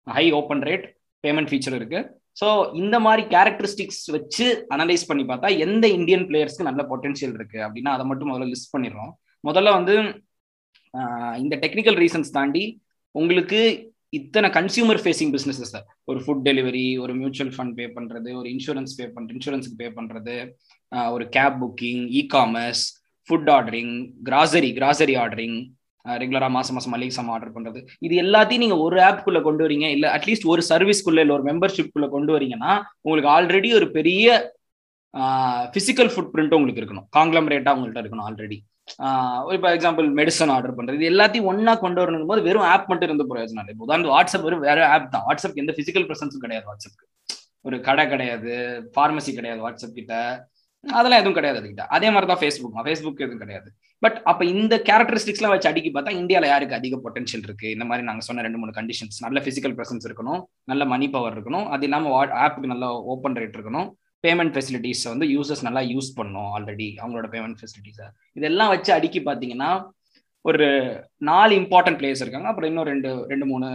[0.08, 0.86] high open rate
[1.24, 2.00] payment feature இருக்கு.
[2.40, 2.48] ஸோ
[2.82, 8.06] இந்த மாதிரி கேரக்டரிஸ்டிக்ஸ் வச்சு அனலைஸ் பண்ணி பார்த்தா எந்த இந்தியன் பிளேயர்ஸ்க்கு நல்ல பொட்டென்ஷியல் இருக்கு அப்படின்னா அதை
[8.12, 9.12] மட்டும் முதல்ல லிஸ்ட் பண்ணிடுறோம்.
[9.44, 9.96] முதல்ல வந்து
[11.44, 12.64] இந்த டெக்னிக்கல் ரீசன்ஸ் தாண்டி
[13.16, 13.60] உங்களுக்கு
[14.18, 15.74] இத்தனை கன்சியூமர் ஃபேஸிங் பிஸ்னஸஸ்
[16.12, 20.36] ஒரு ஃபுட் டெலிவரி ஒரு மியூச்சுவல் ஃபண்ட் பே பண்றது ஒரு இன்சூரன்ஸ் பே பண்ற இன்சூரன்ஸுக்கு பே பண்றது
[21.16, 22.84] ஒரு cab booking e commerce
[23.28, 23.94] food ordering
[24.30, 25.60] grocery grocery ordering
[26.06, 27.80] ரெகுலராக மாசம் மாசம் மளிகை சாமான் ஆர்டர் பண்றது.
[28.06, 29.88] இது எல்லாத்தையும் நீங்க ஒரு ஆப்குள்ள கொண்டு வரீங்க.
[29.96, 32.74] இல்ல அட்லீஸ்ட் ஒரு சர்வீஸ்க்குள்ள இல்ல ஒரு மெம்பர்ஷிப் குள்ள கொண்டு வரீங்கன்னா
[33.06, 34.28] உங்களுக்கு ஆல்ரெடி ஒரு பெரிய
[35.76, 37.08] பிசிக்கல் ஃபுட் பிரிண்ட் உங்களுக்கு இருக்கணும்.
[37.18, 38.58] காங்கிளம் ரேட்டா உங்கள்கிட்ட இருக்கணும் ஆல்ரெடி
[39.56, 41.00] இப்போ எக்ஸாம்பிள் மெடிசன் ஆர்டர் பண்றது.
[41.00, 43.76] இது எல்லாத்தையும் ஒன்னா கொண்டு வரணும் போது வெறும் ஆப் மட்டும் இருந்த பிரயோஜனம் இல்லை.
[43.88, 45.26] உதாரணம் வாட்ஸ்அப் வெறும் வேற ஆப் தான்.
[45.28, 47.06] வாட்ஸ்அப் எந்த பிசிக்கல் பிரசன்ஸும் கிடையாது வாட்ஸ்அப்க்கு
[47.68, 48.52] ஒரு கடை கிடையாது
[48.96, 50.16] ஃபார்மசி கிடையாது வாட்ஸ்அப் கிட்ட.
[50.84, 53.70] அதெல்லாம் எதுவும் கிடையாது அதுக்கிட்ட அதே மாதிரி தான் ஃபேஸ்புக் ஃபேஸ்புக் எதுவும் கிடையாது.
[54.04, 57.68] பட் அப்ப இந்த கேரக்டரிஸ்டிக்ஸ்லாம் வச்சு அடிக்கி பார்த்தா இந்தியாவில் யாருக்கு அதிக பொட்டன்ஷியல் இருக்கு?
[57.76, 60.42] இந்த மாதிரி நாங்கள் சொன்ன ரெண்டு மூணு கண்டிஷன்ஸ் நல்ல பிசிக்கல் பிரசன்ஸ் இருக்கணும்.
[60.72, 61.66] நல்ல மணி பவர் இருக்கணும்.
[61.76, 63.90] அது இல்லாமல் ஆப்புக்கு நல்ல ஓப்பன் ரேட் இருக்கணும்.
[64.26, 68.08] பேமெண்ட் ஃபெசிலிட்டிஸை வந்து யூசர்ஸ் நல்லா யூஸ் பண்ணும் ஆல்ரெடி அவங்களோட பேமெண்ட் ஃபெசிலிட்டிஸை
[68.40, 69.72] இதெல்லாம் வச்சு அடுக்கி பார்த்தீங்கன்னா
[70.50, 70.68] ஒரு
[71.30, 72.50] நாலு இம்பார்ட்டன்ட் பிளேயர்ஸ் இருக்காங்க.
[72.52, 73.68] அப்புறம் இன்னும் ரெண்டு ரெண்டு மூணு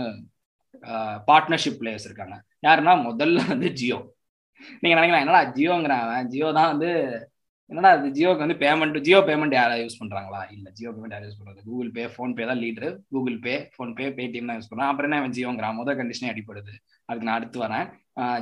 [1.29, 2.37] பார்ட்னர்ஷிப் பிளேயர்ஸ் இருக்காங்க.
[2.67, 3.99] யாருன்னா முதல்ல வந்து ஜியோ.
[4.81, 6.91] நீங்க நினைக்கலாம் என்னடா ஜியோங்கிறான் ஜியோ தான் வந்து
[7.71, 10.41] என்னடா அது ஜியோக்கு வந்து பேமெண்ட் ஜியோ பேமெண்ட் யாராவது யூஸ் பண்றாங்களா?
[10.55, 11.61] இல்ல ஜியோ பேமெண்ட் யாரும் யூஸ் பண்றது?
[11.69, 15.37] கூகுள் பே ஃபோன்பே தான் leader Google Pay PhonePe Paytm தான் யூஸ் பண்றான் அப்புறம் என்ன அவன்
[15.39, 15.79] ஜியோங்கிறான்?
[15.81, 16.75] முதல் கண்டிஷனே அடிப்படுது
[17.09, 17.87] அதுக்கு நான் அடுத்து வரேன்.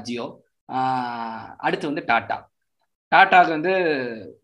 [0.08, 0.26] ஜியோ.
[1.66, 2.36] அடுத்து வந்து டாட்டா.
[3.12, 3.72] டாட்டாக்கு வந்து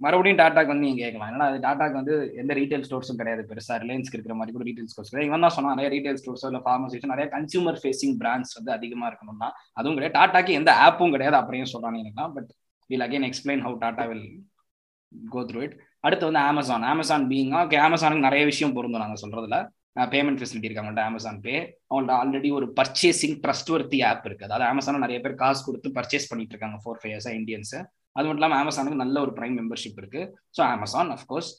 [0.05, 1.29] மறுபடியும் டாட்டாக்கு வந்து நீங்கள் கேட்கலாம்.
[1.33, 3.43] ஏன்னா அது டாட்டாக்கு வந்து எந்த ரீட்டைல் ஸ்டோர்ஸும் கிடையாது.
[3.51, 5.31] பெருசாக ரிலையன்ஸ்க்கு இருக்கிற மாதிரி கூட ரீட்டைல் ஸ்டோர்ஸ் கிடையாது.
[5.31, 9.49] இவன் தான் சொன்னால் நிறைய ரீட்டைல் ஸ்டோர்ஸோ இல்லை ஃபார்மசிஸோ நிறைய கன்சூமர் ஃபேஸிங் பிராண்ட்ஸ் வந்து அதிகமாக இருக்கணும்னா
[9.79, 10.17] அதுவும் கிடையாது.
[10.19, 12.51] டாட்டாக்கு எந்த ஆப்பும் கிடையாது அப்படியும் சொல்கிறாங்க எனக்குலாம் but
[12.91, 14.27] will again explain how Tata will
[15.35, 19.59] go through it அடுத்து வந்து அமேசான் அமேசான் பீங்கா ஓகே அமேசானுக்கு நிறைய விஷயம் பொருந்தும் நாங்கள் சொல்கிறதுல
[20.15, 21.55] பேமெண்ட் ஃபெசிலிட்டி இருக்கு அவங்கள்ட்ட அமேசான் பே
[21.91, 24.47] அவங்கள்ட்ட ஆல்ரெடி ஒரு பர்ச்சேசிங் ட்ரஸ்ட் வர்த்தி ஆப் இருக்கு.
[24.49, 27.75] அதாவது அமேசான் நிறைய பேர் காசு கொடுத்து பர்ச்சேஸ் பண்ணிட்டு இருக்காங்க ஃபோர் ஃபைவ் இயர்ஸா இந்தியன்ஸ்
[28.17, 30.23] அது மட்டும் இல்லாமல் அமேசானுக்கு நல்ல ஒரு ப்ரைம் மெம்பர்ஷிப் இருக்கு.
[30.57, 31.51] ஸோ அமேசான் அஃப்கோர்ஸ்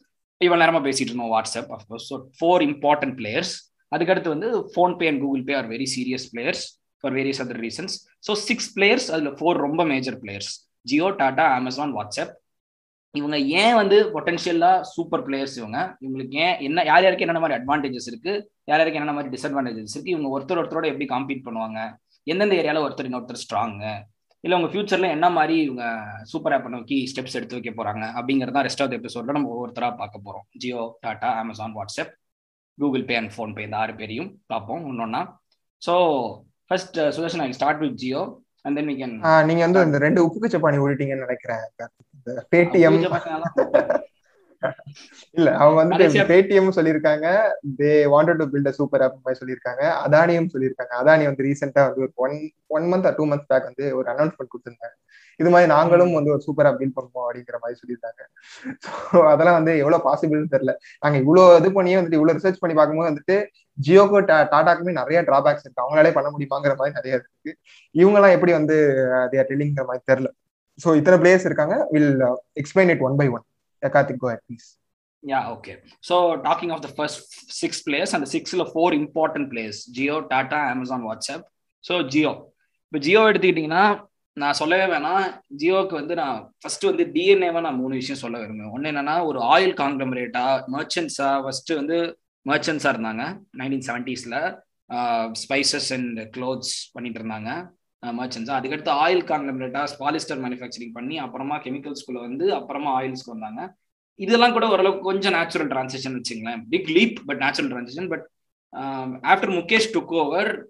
[0.41, 3.53] இவ்வளோ நேரமாக பேசிட்டு இருந்தோம் WhatsApp of course so four important players
[3.91, 6.63] அதுக்கடுத்து வந்து PhonePe and Google Pay are very serious players
[7.03, 7.93] for various other reasons
[8.27, 10.51] so six players அதில் ஃபோர் ரொம்ப major players
[10.85, 12.33] Jio Tata Amazon WhatsApp
[13.15, 15.79] இவங்க ஏன் வந்து பொட்டன்ஷியலா சூப்பர் பிளேயர்ஸ் இவங்க?
[16.03, 18.33] இவங்களுக்கு ஏன் என்ன யார் யாருக்கு என்னென்ன மாதிரி அட்வான்டேஜஸ் இருக்கு?
[18.69, 20.13] யார் யாருக்கு என்னென்ன மாதிரி டிஸ்அட்வான்டேஜஸ் இருக்கு?
[20.15, 21.79] இவங்க ஒருத்தர் ஒருத்தரோட எப்படி காம்பீட் பண்ணுவாங்க?
[22.27, 23.77] எந்தெந்த ஏரியால ஒருத்தர் இன்னொருத்தர் ஸ்ட்ராங்
[24.43, 25.85] இல்ல உங்க ஃபியூச்சர்ல என்ன மாதிரி இவங்க
[26.31, 28.03] சூப்பர் ஆப் நோக்கி ஸ்டெப்ஸ் எடுத்து வைக்க போறாங்க?
[28.19, 30.45] அப்படிங்கறத ரெஸ்ட் ஆஃப் எபிசோட்ல நம்ம ஒவ்வொருத்தரா பார்க்க போறோம்.
[30.61, 32.13] Jio Tata Amazon WhatsApp
[32.77, 35.21] Google Pay and PhonePe இந்த ஆறு பேரையும் பார்ப்போம் ஒன்னொன்னா
[35.81, 35.93] so
[36.71, 38.21] first Sudarshan I start with Jio
[38.65, 39.15] and then we can
[39.49, 41.65] நீங்க வந்து இந்த ரெண்டு உப்புக்கு சப்பானி ஓடிட்டீங்கன்னு நினைக்கிறேன்
[42.53, 42.99] பேடிஎம்
[45.37, 47.27] இல்ல அவங்க வந்துட்டு பேடிஎம் சொல்லியிருக்காங்க.
[47.79, 49.83] They wanted to build a super app மாதிரி சொல்லியிருக்காங்க.
[50.05, 50.93] அதானியும் சொல்லியிருக்காங்க.
[51.01, 52.35] அதானி வந்து ரீசெண்டா வந்து ஒரு one
[52.77, 54.95] one month two months back வந்து ஒரு அனௌன்ஸ்மெண்ட் கொடுத்திருந்தாங்க.
[55.39, 58.21] இது மாதிரி நாங்களும் வந்து ஒரு சூப்பர் ஆப் பில்ட் பண்ணுவோம் அப்படிங்கிற மாதிரி சொல்லியிருந்தாங்க
[59.11, 60.73] ஸோ அதெல்லாம் வந்து எவ்வளவு பாசிபிள்னு தெரியல.
[61.03, 63.37] நாங்க இவ்வளவு இது பண்ணியே வந்துட்டு இவ்வளவு ரிசர்ச் பண்ணி பார்க்கும்போது வந்துட்டு
[63.77, 64.19] ஜியோக்கு
[64.53, 65.83] டாடாக்குமே நிறைய டிராபேக்ஸ் இருக்கு.
[65.83, 67.51] அவங்களாலே பண்ண முடியுமாங்கிற மாதிரி நிறைய இருக்கு.
[67.95, 68.77] இவங்க எல்லாம் எப்படி வந்து
[69.51, 70.29] டெல்லிங்கிற மாதிரி தெரியல.
[70.83, 71.77] ஸோ இத்தனை பிளேயர்ஸ் இருக்காங்க.
[71.95, 72.11] Will
[72.63, 73.45] explain it one by one
[73.95, 74.67] Karthik, go ahead, please.
[75.23, 75.75] Yeah, okay.
[76.07, 77.17] So talking of the first
[77.61, 81.01] six players and the six of four important players, Geo, Tata, Amazon,
[82.91, 83.83] இப்போ ஜியோ எடுத்துக்கிட்டிங்கன்னா
[84.41, 85.25] நான் சொல்லவே வேணாம்.
[85.61, 88.71] ஜியோக்கு வந்து நான் first வந்து டிஎன்ஏவா நான் மூணு விஷயம் சொல்ல விரும்புவேன்.
[88.75, 91.97] ஒன்று என்னன்னா ஒரு ஆயில் காங்கிரமரேட்டா மர்ச்சன்ஸா ஃபர்ஸ்ட் வந்து
[92.49, 93.25] மர்ச்சன்ஸா இருந்தாங்க
[93.59, 94.37] நைன்டீன் செவன்டிஸ்ல
[95.43, 97.51] ஸ்பைசஸ் அண்ட் க்ளோத்ஸ் பண்ணிட்டு இருந்தாங்க.
[98.03, 103.75] மர்ச்சன்ஸ் அதுக்கடுத்து ஆயில் காங்கிரமரேட்டா பாலிஸ்டர் மேனுஃபேக்சரிங் பண்ணி அப்புறமா கெமிக்கல்ஸ்குள்ள வந்து அப்புறமா ஆயில்ஸ்க்கு வந்தாங்க.
[104.15, 108.25] இதெல்லாம் கூட ஓரளவுக்கு கொஞ்சம் நேச்சுரல் டிரான்சிஷன் வச்சுங்களேன் big leap but natural transition but
[109.23, 110.67] after Mukesh took over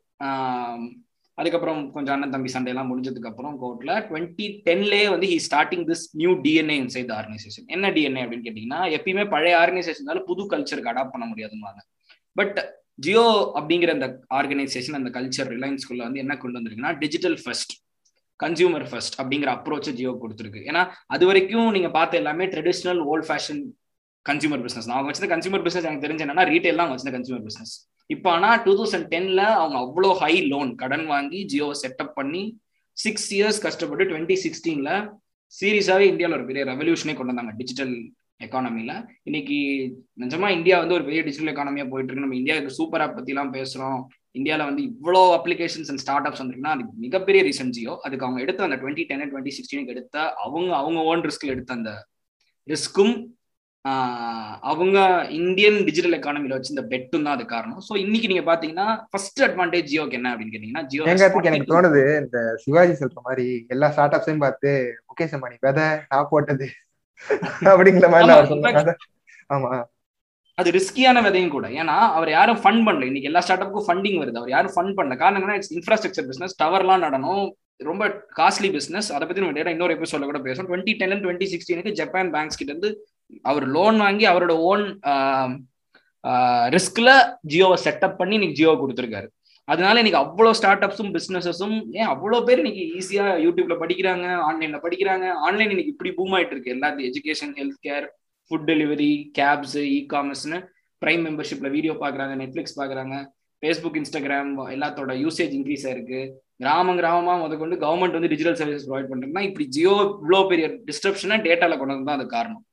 [1.37, 6.31] அதுக்கப்புறம் கொஞ்சம் அண்ணன் தம்பி சண்டையெல்லாம் முடிஞ்சதுக்கு அப்புறம் கோர்ட்ல டுவெண்ட்டி டென்லேயே வந்து he starting this new
[6.41, 11.85] DNA inside organisation என்ன டிஎன்ஏ அப்படின்னு கேட்டீங்கன்னா எப்பயுமே பழைய ஆர்கனைசேஷனால புது கல்ச்சருக்கு அடாப்ட் பண்ண முடியாதுன்னு
[12.35, 13.25] பட் ஜியோ
[13.57, 14.07] அப்படிங்கிற அந்த
[14.39, 17.73] ஆர்கனைசேஷன் அந்த கல்ச்சர் ரிலையன்ஸ்குள்ள வந்து என்ன கொண்டு வந்திருக்குன்னா டிஜிட்டல் ஃபர்ஸ்ட்
[18.39, 20.59] கன்சியூமர் ஃபர்ஸ்ட் அப்படிங்கிற அப்ரோச்சை ஜியோ கொடுத்துருக்கு.
[20.69, 23.61] ஏன்னா அது வரைக்கும் நீங்க பார்த்த எல்லாமே traditional old fashion
[24.25, 27.73] consumer business அவங்க வச்சிருந்த கன்சியூமர் பிசினஸ் எனக்கு தெரிஞ்ச என்னன்னா ரீட்டைல் தான் வச்சிருந்த கன்சியூமர் பிசினஸ்
[28.09, 32.43] இப்போ ஆனா டூ தௌசண்ட் டென்ல அவங்க அவ்வளோ ஹை லோன் கடன் வாங்கி ஜியோவை செட்டப் பண்ணி
[32.97, 34.91] சிக்ஸ் இயர்ஸ் கஷ்டப்பட்டு டுவெண்ட்டி சிக்ஸ்டீன்ல
[35.53, 37.93] சீரியஸாவே இந்தியாவில் ஒரு பெரிய ரெவல்யூஷனே கொண்டு வந்தாங்க டிஜிட்டல்
[38.39, 38.91] எக்கானமில
[39.29, 39.57] இன்னைக்கு
[40.23, 43.53] நிஜமா இந்தியா வந்து ஒரு பெரிய டிஜிட்டல் எக்கானமியா போயிட்டு இருக்கு நம்ம இந்தியாவுக்கு சூப்பர் ஆப் பத்தி எல்லாம்
[43.57, 43.99] பேசுறோம்.
[44.37, 47.93] இந்தியாவில் வந்து இவ்வளோ அப்ளிகேஷன்ஸ் அண்ட் ஸ்டார்ட் அப்ஸ் வந்துருக்குன்னா அது மிகப்பெரிய ரீசன் ஜியோ.
[48.05, 51.91] அதுக்கு அவங்க எடுத்த அந்த டுவெண்ட்டி டென் டுவெண்ட்டி சிக்ஸ்டீனுக்கு எடுத்த அவங்க அவங்க ஓன் ரிஸ்க்ல எடுத்த அந்த
[52.67, 53.13] ரிஸ்க்கும்
[54.71, 54.97] அவங்க
[55.39, 57.79] இந்தியன் டிஜிட்டல் எக்கானமில வச்சு இந்த பெட்டும் தான் அது காரணம்.
[57.87, 61.05] ஸோ இன்னைக்கு நீங்க பாத்தீங்கன்னா ஃபர்ஸ்ட் அட்வான்டேஜ் ஜியோக்கு என்ன அப்படின்னு கேட்டீங்கன்னா ஜியோ
[61.51, 64.71] எனக்கு தோணுது இந்த சிவாஜி சொல்ற மாதிரி எல்லா ஸ்டார்ட் அப்ஸையும் பார்த்து
[65.09, 66.67] முகேஷ் அம்பானி விதை நான் போட்டது.
[67.71, 68.91] அப்படிங்கிற மாதிரி
[69.53, 69.83] ஆமா.
[70.53, 71.67] அது ரிஸ்கியான விதையும் கூட.
[71.67, 73.03] ஏன்னா அவர் யாரும் ஃபண்ட் பண்ணல.
[73.03, 74.37] இன்னைக்கு எல்லா ஸ்டார்ட் அப்புக்கும் ஃபண்டிங் வருது.
[74.37, 75.17] அவர் யாரும் ஃபண்ட் பண்ணல.
[75.17, 77.51] காரணம் என்ன இட்ஸ் இன்ஃப்ராஸ்ட்ரக்சர் பிசினஸ் டவர்லாம் நடணும்.
[77.77, 80.69] ரொம்ப காஸ்ட்லி பிசினஸ் அதை பத்தி நம்ம இன்னொரு எபிசோட்ல கூட பேசுவோம்.
[80.69, 83.07] டுவெண்ட்டி டென் டுவெண்ட்டி சிக்ஸ்டீனுக்கு ஜப்பான் பேங்க்ஸ் கிட்ட இருந்து
[83.41, 84.99] அவர் லோன் வாங்கி அவரோட ஓன்
[86.75, 87.09] ரிஸ்க்ல
[87.47, 89.27] ஜியோவை செட்டப் பண்ணி இன்னைக்கு ஜியோ கொடுத்துருக்காரு.
[89.71, 95.25] அதனால இன்னைக்கு அவ்வளோ ஸ்டார்ட் அப்ஸும் பிஸ்னஸஸும் ஏன் அவ்வளோ பேர் இன்னைக்கு ஈஸியாக யூடியூப்ல படிக்கிறாங்க ஆன்லைன்ல படிக்கிறாங்க.
[95.47, 98.05] ஆன்லைன் இன்னைக்கு இப்படி பூம் ஆயிட்டு இருக்கு எல்லாத்தையும் education health care
[98.51, 100.59] food delivery cabs இ காமர்ஸ்னு
[101.01, 103.15] ப்ரைம் மெம்பர்ஷிப்ல வீடியோ பாக்குறாங்க நெட்ஃபிளிக்ஸ் பாக்குறாங்க
[103.63, 106.21] ஃபேஸ்புக் இன்ஸ்டாகிராம் எல்லாத்தோட யூசேஜ் இன்க்ரீஸ் ஆயிருக்கு.
[106.63, 111.37] கிராமம் கிராமமா முதற்கொண்டு கொண்டு கவர்மெண்ட் வந்து டிஜிட்டல் சர்வீசஸ் ப்ரொவைட் பண்றாங்கன்னா இப்படி ஜியோ இவ்வளோ பெரிய டிஸ்ட்ரப்ஷனை
[111.47, 112.63] டேட்டால கொண்டு வந்து தான் அது காரணம்.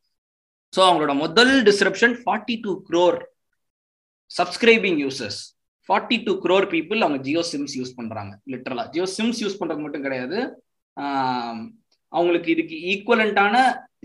[0.72, 3.18] ஸோ அவங்களோட முதல் disruption forty two crore
[4.30, 5.40] subscribing users
[5.88, 10.06] forty two crore people அவங்க ஜியோ சிம்ஸ் யூஸ் பண்றாங்க லிட்டரலா ஜியோ சிம்ஸ் யூஸ் பண்றது மட்டும்
[10.06, 10.38] கிடையாது.
[12.12, 13.56] அவங்களுக்கு இதுக்கு ஈக்குவலண்டான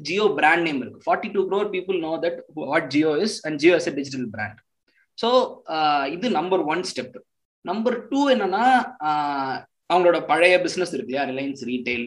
[0.08, 1.06] ஜியோ பிராண்ட் நேம் இருக்கு.
[1.06, 2.40] Forty two crore people know that
[2.72, 4.60] what Jio is and Jio is a digital brand
[5.18, 5.30] so
[6.16, 7.18] இது number one step
[7.66, 8.66] number two என்னன்னா
[9.92, 11.24] அவங்களோட பழைய பிஸ்னஸ் இருக்கு இல்லையா?
[11.32, 12.06] ரிலையன்ஸ் ரீட்டைல்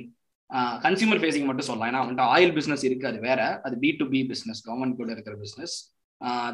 [0.84, 1.88] கன்சியூமர் ஃபேஸிங் மட்டும் சொல்லலாம்.
[1.90, 3.40] ஏன்னா அவங்கள்ட்ட ஆயில் பிஸ்னஸ் இருக்கு அது வேற.
[3.66, 5.74] அது B to B business government கூட இருக்கிற business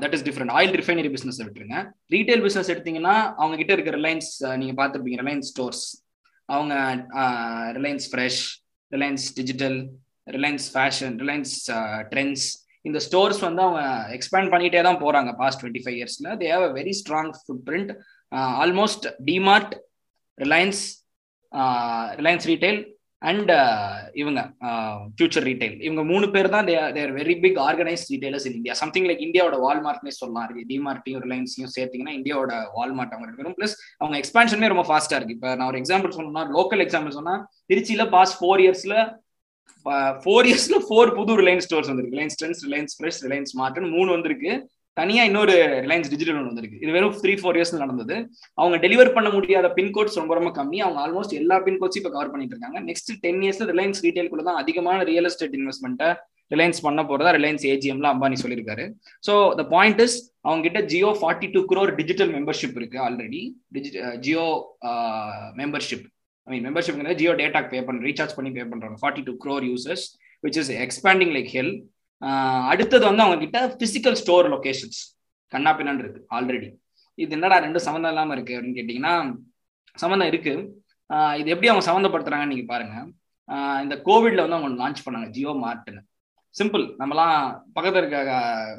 [0.02, 1.78] that is different oil refinery business விட்டுருங்க.
[2.14, 4.30] ரீட்டைல் பிஸ்னஸ் எடுத்தீங்கன்னா அவங்க கிட்ட இருக்க ரிலையன்ஸ்
[4.62, 5.18] நீங்க பார்த்துருப்பீங்க.
[5.24, 5.84] ரிலையன்ஸ் ஸ்டோர்ஸ்
[6.48, 6.74] அவங்க
[7.78, 8.42] Reliance Fresh
[8.92, 9.78] Reliance Digital
[10.36, 11.52] Reliance Fashion Reliance
[12.12, 12.46] Trends
[12.88, 13.82] இந்த ஸ்டோர்ஸ் வந்து அவங்க
[14.16, 17.30] எக்ஸ்பேண்ட் பண்ணிட்டே தான் போறாங்க பாஸ்ட் டுவெண்ட்டி ஃபைவ் இயர்ஸ்ல they have a very strong
[17.68, 17.90] footprint
[18.64, 19.74] almost DMart
[20.38, 20.82] Reliance
[22.20, 22.80] Reliance Retail
[23.22, 28.46] and uh, இவங்க uh, ஃபியூச்சர் ரீட்டைல் இவங்க மூணு பேர் தான் their very big organise retailers
[28.48, 30.54] in India something like இந்தியாவோட வால்மார்ட்னே சொல்லலாம்.
[30.70, 33.56] டிமார்ட்டையும் ரிலையன்ஸையும் சேர்த்தீங்கன்னா இந்தியாவோட வால்மார்ட் அவங்க ரெண்டு பேரும்.
[33.58, 35.36] பிளஸ் அவங்க எக்ஸ்பான்ஷனே ரொம்ப ஃபாஸ்டா இருக்கு.
[35.38, 37.36] இப்போ நான் ஒரு எக்ஸாம்பிள் சொன்னா லோக்கல் எக்ஸாம்பிள் சொன்னா
[37.72, 38.96] திருச்சியில பாஸ்ட் ஃபோர் இயர்ஸ்ல
[40.24, 42.16] ஃபோர் இயர்ஸ்ல ஃபோர் புது ரிலையன்ஸ் ஸ்டோர்ஸ் வந்திருக்கு.
[42.16, 44.52] Reliance Trends Reliance Fresh Reliance மார்ட்னு மூணு வந்திருக்கு.
[45.00, 46.80] தனியா இன்னொரு ரிலையன்ஸ் டிஜிட்டல் ஒன்று வந்திருக்கு.
[46.84, 48.16] இது வெறும் த்ரீ ஃபோர் இயர்ஸ் நடந்தது.
[48.60, 50.80] அவங்க டெலிவர் பண்ண முடியாத பின்கோட்ஸ் ரொம்ப ரொம்ப கம்மி.
[50.86, 52.80] அவங்க ஆல்மோஸ்ட் எல்லா பின்கோட்ஸும் இப்போ கவர் பண்ணிட்டு இருக்காங்க.
[52.90, 56.10] நெக்ஸ்ட் டென் இயர்ஸ்ல ரிலையன்ஸ் ரீட்டைல்குள்ள தான் அதிகமான ரியல் எஸ்டேட் இன்வெஸ்ட்மெண்ட்டை
[56.54, 58.84] ரிலையன்ஸ் பண்ண போறதா ரிலையன்ஸ் ஏஜிஎம்ல அம்பானி சொல்லியிருக்காரு.
[59.26, 63.42] ஸோ த பாயிண்ட் இஸ் அவங்க கிட்ட Jio forty two crore digital membership இருக்கு already
[64.26, 64.46] Jio
[65.60, 66.06] membership
[66.46, 70.04] I mean membership Jio data pay பண்ண ரீசார்ஜ் பண்ணி பே பண்றாங்க forty two crore users
[70.44, 71.72] which is expanding like hell
[72.72, 75.00] அடுத்தது வந்து அவங்க கிட்ட பிசிக்கல் ஸ்டோர் லொகேஷன்ஸ்
[75.52, 76.68] கண்ணா பின்னான் இருக்கு ஆல்ரெடி
[77.22, 79.14] இது என்னடா ரெண்டும் சம்மந்தம் இல்லாம இருக்கு அப்படின்னு கேட்டீங்கன்னா
[80.02, 80.52] சம்மந்தம் இருக்கு.
[81.40, 82.96] இது எப்படி அவங்க சம்மந்தப்படுத்துறாங்கன்னு நீங்க பாருங்க.
[83.84, 86.02] இந்த கோவிட்ல வந்து அவங்க லான்ச் பண்ணாங்க ஜியோ மார்ட்னு
[86.54, 87.34] சிம்பிள் நம்மலாம்
[87.76, 88.20] பக்கத்தில் இருக்க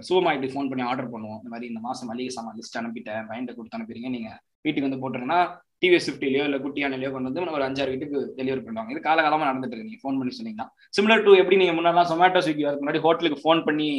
[0.08, 1.40] சூப்பர் மார்க்கெட் ஃபோன் பண்ணி ஆர்டர் பண்ணுவோம்.
[1.42, 5.42] இந்த மாதிரி இந்த மாதம் மளிகை சாமான் லிஸ்ட் அனுப்பிட்டேன் பையன்ட்ட கொடுத்து அனுப்பிடுங்க நீங்கள் வீட்டுக்கு வந்து போட்டுருங்கன்னா
[5.82, 9.90] டிவிஎஸ் ஃபிஃப்டிலையோ இல்லை குட்டியானிலையோ கொண்டு வந்து ஒரு அஞ்சாறு வீட்டுக்கு டெலிவரி பண்ணுவாங்க இது காலகாலமாக நடந்துட்டு இருக்கு.
[9.90, 10.68] நீங்கள் ஃபோன் பண்ணி சொன்னீங்கன்னா.
[10.98, 13.90] சிமிலர் டு எப்படி நீங்கள் முன்னாடி சொமேட்டோ ஸ்விக்கி வரதுக்கு முன்னாடி ஹோட்டலுக்கு ஃபோன் பண்ணி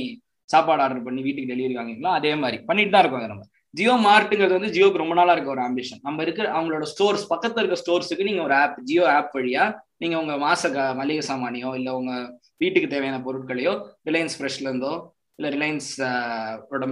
[0.49, 2.59] சாப்பாடு ஆர்டர் பண்ணி வீட்டுக்கு டெலிவரி வாங்கிக்கலாம் அதே மாதிரி.
[2.69, 3.45] பண்ணிட்டு தான் இருக்கோம் நம்ம.
[3.75, 7.77] ஜியோ மார்ட்டுங்கிறது வந்து ஜியோக்கு ரொம்ப நாளா இருக்க ஒரு ஆம்பிஷன் நம்ம இருக்கிற அவங்களோட ஸ்டோர்ஸ் பக்கத்துல இருக்க
[7.83, 9.65] ஸ்டோர்ஸுக்கு நீங்க ஒரு ஆப் ஜியோ ஆப் வழியா
[9.97, 12.13] நீங்க உங்க மாச மளிகை சாமானியோ இல்ல உங்க
[12.57, 13.73] வீட்டுக்கு தேவையான பொருட்களையோ
[14.09, 14.93] ரிலையன்ஸ் ஃப்ரெஷ்ல இருந்தோ
[15.39, 15.89] இல்ல ரிலையன்ஸ்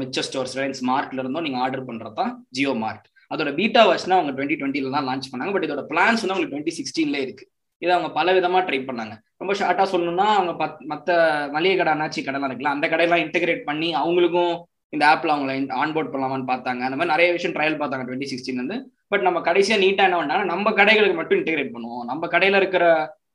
[0.03, 4.33] மிச்ச ஸ்டோர்ஸ் ரிலையன்ஸ் மார்ட்ல இருந்தோ நீங்க ஆர்டர் பண்ணுறது தான் ஜியோ மார்ட் அதோட பீட்டா வர்ஷனா அவங்க
[4.37, 5.53] டுவெண்ட்டி டுவெண்ட்டில தான் லான்ச் பண்ணாங்க.
[5.57, 7.45] பட் இதோட பிளான்ஸ் வந்து உங்களுக்கு டுவெண்ட்டி சிக்ஸ்டீன்ல இருக்கு.
[7.83, 9.15] இதை அவங்க பல விதமா ட்ரை பண்ணாங்க.
[9.43, 10.53] ரொம்ப ஷார்ட்டா சொல்லணும்னா அவங்க
[10.93, 11.11] மற்ற
[11.55, 14.53] மளிகை கடை அண்ணாச்சி கடைலாம் இருக்குல்ல அந்த கடையெல்லாம் இன்டெகிரேட் பண்ணி அவங்களுக்கும்
[14.93, 16.81] இந்த ஆப்ல அவங்கள ஆன்போர்ட் பண்ணலாமான்னு பார்த்தாங்க.
[16.87, 18.77] அந்த மாதிரி நிறைய விஷயம் ட்ரையல் பார்த்தாங்க டுவெண்ட்டி சிக்ஸ்டீன் வந்து
[19.13, 22.05] பட் நம்ம கடைசியா நீட்டா என்ன பண்ணாங்க நம்ம கடைகளுக்கு மட்டும் இன்டெகிரேட் பண்ணுவோம்.
[22.11, 22.85] நம்ம கடையில இருக்கிற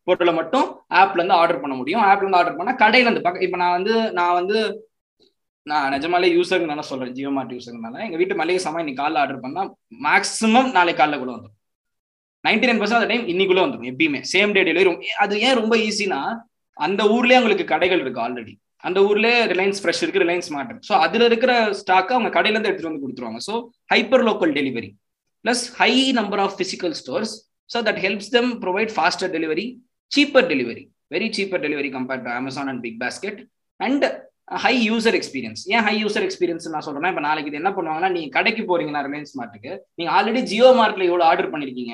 [0.08, 0.66] பொருளை மட்டும்
[1.02, 2.04] ஆப்ல இருந்து ஆர்டர் பண்ண முடியும்.
[2.10, 4.58] ஆப்ல இருந்து ஆர்டர் பண்ணா கடையில இருந்து பக்க இப்ப நான் வந்து நான் வந்து
[5.68, 7.14] நான் நிஜமாலே யூசர்னால சொல்றேன்.
[7.18, 9.62] ஜியோ மார்ட் யூசர்னால எங்க வீட்டு மளிகை சாமான் இன்னைக்கு காலைல ஆர்டர் பண்ணா
[10.08, 11.56] மேக்ஸிமம் நாளைக்கு காலைல கூட வந்துடும்
[12.44, 14.20] நைன்டி நைன் பர்சன்ட் டைம் இன்னைக்குள்ள வந்துடும் எப்பயுமே.
[14.34, 16.20] சேம் டே டெலிவரி அது ஏன் ரொம்ப ஈஸினா
[16.78, 18.54] அந்த ஊர்லயே உங்களுக்கு கடைகள் இருக்கு ஆல்ரெடி
[18.88, 21.52] அந்த ஊர்ல ரிலையன்ஸ் ஃப்ரெஷ் இருக்கு ரிலையன்ஸ் மார்ட் ஸோ அதுல இருக்கிற
[21.82, 23.42] ஸ்டாக் அவங்க கடையில இருந்து எடுத்துட்டு வந்து கொடுத்துருவாங்க.
[23.48, 23.54] So
[24.30, 24.92] hyperlocal delivery
[25.46, 27.34] plus high number of physical stores
[27.70, 29.66] so that helps them provide faster delivery
[30.12, 30.84] cheaper delivery
[31.16, 33.42] very cheaper delivery compared to Amazon and Big Basket
[33.80, 34.06] and
[34.64, 38.30] high user experience ஏன் high user experience நான் சொல்றேன்னா இப்போ நாளைக்கு இது என்ன பண்ணுவாங்கன்னா நீங்க
[38.36, 41.94] கடைக்கு போறீங்கன்னா ரிலையன்ஸ் மார்ட்டுக்கு நீங்க ஆல்ரெடி ஜியோ மார்ட்ல எவ்வளவு ஆர்டர் பண்ணிருக்கீங்க?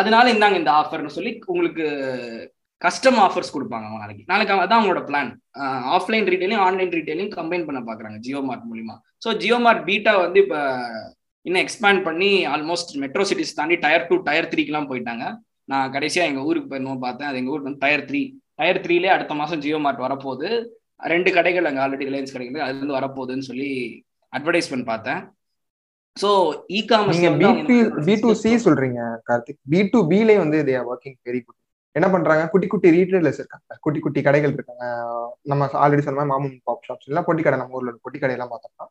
[0.00, 1.84] அதனால இந்தாங்க இந்த ஆஃபர்னு சொல்லி உங்களுக்கு
[2.82, 4.24] கஸ்டம் ஆஃபர்ஸ் கொடுப்பாங்க அவங்க நாளைக்கு.
[4.30, 5.30] நாளைக்கு அதான் அவங்களோட plan
[5.96, 8.96] offline retailing online retailing combine பண்ண பாக்குறாங்க ஜியோ மார்ட் மூலியமா.
[9.24, 10.60] ஸோ ஜியோ மார்ட் பீட்டா வந்து இப்போ
[11.46, 15.24] இன்னும் எக்ஸ்பேண்ட் பண்ணி ஆல்மோஸ்ட் மெட்ரோ சிட்டிஸ் தாண்டி டயர் டூ டயர் த்ரீக்கெலாம் போயிட்டாங்க.
[15.72, 17.28] நான் கடைசியா எங்க ஊருக்கு போயிருந்தோம் பார்த்தேன்.
[17.30, 18.22] அது எங்க ஊருக்கு வந்து டயர் த்ரீ
[18.60, 20.48] டயர் த்ரீலே அடுத்த மாசம் ஜியோ மார்ட் வரப்போகுது.
[21.00, 23.70] ரெண்டு கடைகள் அங்கே ஆல்ரெடி ரிலையன்ஸ் கடைகள் அதுல இருந்து வரப்போகுதுன்னு சொல்லி
[24.32, 25.20] அட்வர்டைஸ்மெண்ட் பார்த்தேன்.
[26.16, 26.28] So
[26.78, 27.20] e commerce
[28.06, 29.60] B to C சொல்றீங்க கார்த்திக்.
[29.72, 31.60] பி டு பிலே வந்து they are working very good
[31.96, 32.44] என்ன பண்றாங்க?
[32.52, 33.74] குட்டி குட்டி ரீட்டைலர்ஸ் இருக்காங்க.
[33.84, 34.84] குட்டி குட்டி கடைகள் இருக்காங்க.
[35.50, 38.86] நம்ம ஆல்ரெடி சொன்ன மாமன் பாப் ஷாப்ஸ் எல்லாம் பொட்டி கடை நம்ம ஊர்ல பொட்டி கடையெல்லாம் பார்த்தோம்னா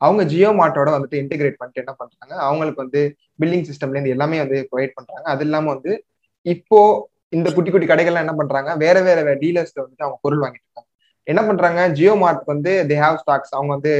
[0.00, 2.34] அவங்க ஜியோ மார்ட்டோட வந்துட்டு இன்டிகிரேட் பண்ணிட்டு என்ன பண்றாங்க?
[2.48, 3.00] அவங்களுக்கு வந்து
[3.42, 5.26] பில்லிங் சிஸ்டம்ல இருந்து எல்லாமே வந்து ப்ரொவைட் பண்றாங்க.
[5.34, 5.92] அது இல்லாம வந்து
[6.46, 6.78] இப்போ
[7.36, 8.70] இந்த குட்டி குட்டி கடைகள்லாம் என்ன பண்றாங்க?
[8.84, 10.87] வேற வேற டீலர்ஸ்ல வந்துட்டு அவங்க பொருள் வாங்கிட்டு இருக்காங்க.
[11.28, 11.80] என்ன பண்றாங்க?
[11.96, 13.92] ஜியோ மார்ட் வந்து தே ஹாவ் ஸ்டாக்ஸ் அவங்க வந்து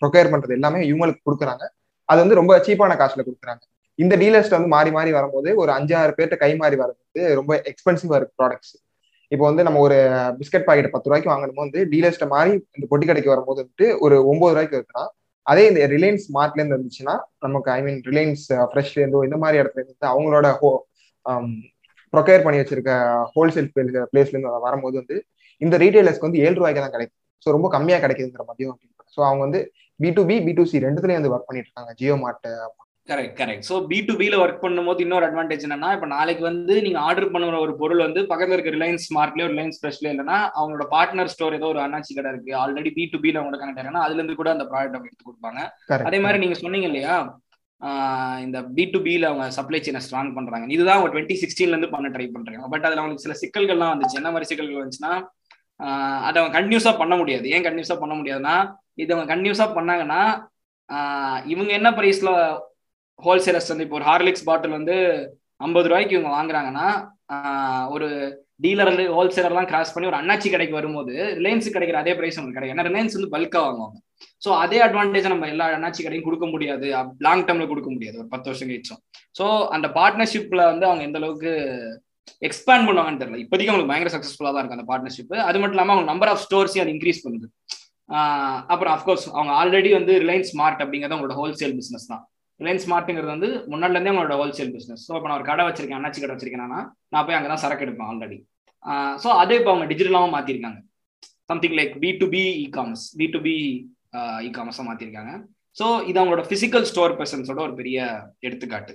[0.00, 1.64] ப்ரொக்யர் பண்றது எல்லாமே இவங்களுக்கு கொடுக்குறாங்க.
[2.08, 3.62] அது வந்து ரொம்ப சீப்பான காசுல கொடுக்குறாங்க.
[3.98, 7.00] இந்த டீலர்ஸ்ல வந்து மாறி மாறி வரும்போது ஒரு அஞ்சாறு பேர்ட்ட கை மாறி வரது
[7.40, 8.74] ரொம்ப எக்ஸ்பென்சிவா இருக்கு ப்ராடக்ட்ஸ்
[9.32, 9.96] இப்போ வந்து நம்ம ஒரு
[10.38, 14.52] பிஸ்கட் பாக்கெட் பத்து ரூபாய்க்கு வாங்கணும் வந்து டீலர்ஸ்ட மாறி இந்த பொட்டி கடைக்கு வரும்போது வந்துட்டு ஒரு ஒன்பது
[14.54, 15.04] ரூபாய்க்கு இருக்குன்னா
[15.46, 19.80] அதே இந்த ரிலையன்ஸ் மார்ட்ல இருந்து இருந்துச்சுன்னா நமக்கு ஐ மீன் ரிலையன்ஸ் ஃப்ரெஷ்ல இருந்தோ இந்த மாதிரி இடத்துல
[19.80, 20.70] இருந்து அவங்களோட ஹோ
[22.12, 22.92] ப்ரொக்கேர் பண்ணி வச்சிருக்க
[23.34, 23.70] ஹோல்சேல்
[24.12, 25.16] பிளேஸ்ல இருந்து வரும்போது வந்து
[25.66, 27.18] இந்த ரீட்டைலர்ஸ்க்கு வந்து ஏழு ரூபாய்க்கு தான் கிடைக்கும்.
[27.44, 28.78] ஸோ ரொம்ப கம்மியா கிடைக்குதுங்கிற மதியம்
[29.16, 29.60] ஸோ அவங்க வந்து
[30.00, 32.46] B to B B to C ரெண்டுத்துலயும் வந்து ஒர்க் பண்ணிட்டு இருக்காங்க Jio Mart
[33.10, 36.98] correct correct so B to பில ஒர்க் பண்ணும்போது இன்னொரு அட்வான்டேஜ் என்னன்னா இப்போ நாளைக்கு வந்து நீங்க
[37.06, 41.56] ஆர்டர் பண்ணுற ஒரு பொருள் வந்து பக்கத்துல இருக்க ரிலையன்ஸ் ஸ்மார்ட்லயோ ரிலையன்ஸ் ஃப்ரெஷ்லயோ இல்லைன்னா அவங்களோட பார்ட்னர் ஸ்டோர்
[41.58, 42.52] ஏதோ ஒரு அண்ணாச்சி கடை இருக்கு.
[42.62, 45.60] ஆல்ரெடி பி டு பில அவங்க கனெக்ட் ஆகுனா அதுல இருந்து கூட அந்த ப்ராடக்ட் அவங்க எடுத்து கொடுப்பாங்க.
[46.08, 47.16] அதே மாதிரி நீங்க சொன்னீங்க இல்லையா
[48.44, 50.66] இந்த பி டு பியில் அவங்க சப்ளை செயினை ஸ்ட்ராங் பண்றாங்க.
[50.74, 52.68] இதுதான் அவங்க டுவெண்ட்டி சிக்ஸ்டீன்ல இருந்து பண்ண ட்ரை பண்றாங்க.
[52.74, 54.18] பட் அதுல அவங்களுக்கு சில சிக்கல்கள்லாம் வந்துச்சு.
[54.20, 55.12] என்ன மாதிரி சிக்கல்கள் வந்துச்சுன்னா
[56.26, 57.46] அதை அவங்க கண்டினியூஸா பண்ண முடியாது.
[57.54, 58.56] ஏன் கண்டினியூஸா பண்ண முடியாதுன்னா
[59.02, 60.22] இது அவங்க கண்டினியூஸா பண்ணாங்கன்னா
[61.52, 62.30] இவங்க என்ன பிரைஸ்ல
[63.26, 64.96] ஹோல்சேலர்ஸ் வந்து இப்போ ஒரு ஹார்லிக்ஸ் பாட்டில் வந்து
[65.66, 66.86] ஐம்பது ரூபாய்க்கு இவங்க வாங்குறாங்கன்னா
[67.94, 68.08] ஒரு
[68.64, 72.76] டீலர் ஹோல்சேலர்லாம் கிராஸ் பண்ணி ஒரு அண்ணாச்சி கடைக்கு வரும்போது ரிலையன்ஸ் கிடைக்கிற அதே பிரைஸ் உங்களுக்கு கிடைக்கும்.
[72.76, 73.98] ஏன்னா ரிலையன்ஸ் வந்து பல்காக வாங்குவாங்க.
[74.44, 76.86] ஸோ அதே அட்வான்டேஜ் நம்ம எல்லா அண்ணாச்சி கடையும் கொடுக்க முடியாது.
[77.26, 78.16] லாங் டேர்ம்ல கொடுக்க முடியாது.
[78.22, 79.00] ஒரு பத்து வருஷம் கழிச்சோம்
[79.38, 79.44] ஸோ
[79.76, 81.52] அந்த பார்ட்னர்ஷிப்ல வந்து அவங்க எந்த அளவுக்கு
[82.46, 83.40] எக்ஸ்பேண்ட் பண்ணுவாங்கன்னு தெரியல.
[83.44, 86.84] இப்போதைக்கு அவங்களுக்கு பயங்கர சக்ஸஸ்ஃபுல்லாக தான் இருக்கு அந்த பார்ட்னர்ஷிப் அது மட்டும் இல்லாமல் அவங்க நம்பர் ஆஃப் ஸ்டோர்ஸையும்
[86.84, 87.46] அது இன்க்ரீஸ் பண்ணுது.
[88.72, 92.22] அப்புறம் அஃப்கோர்ஸ் அவங்க ஆல்ரெடி வந்து ரிலையன்ஸ் ஸ்மார்ட் அப்படிங்கிறது அவங்களோட ஹோல்சேல் பிஸ்னஸ் தான்.
[92.60, 96.22] ரிலையன்ஸ் ஸ்மார்ட்டுங்கிறது வந்து முன்னாடில இருந்தே அவங்களோட ஹோல்சேல் பிஸ்னஸ் ஸோ இப்போ நான் ஒரு கடை வச்சிருக்கேன் அண்ணாச்சி
[96.22, 96.80] கடை வச்சிருக்கேன்னா
[97.12, 98.38] நான் போய் அங்கே தான் சரக்கு எடுப்பேன் ஆல்ரெடி
[99.22, 100.80] ஸோ அதே இப்போ அவங்க டிஜிட்டலாகவும் மாற்றிருக்காங்க
[101.50, 103.54] something like B to B e commerce B to B
[104.46, 105.32] இ காமர்ஸாக மாற்றிருக்காங்க
[105.76, 107.98] ஸோ இது அவங்களோட ஃபிசிக்கல் ஸ்டோர் பர்சன்ஸோட ஒரு பெரிய
[108.40, 108.94] எடுத்துக்காட்டு.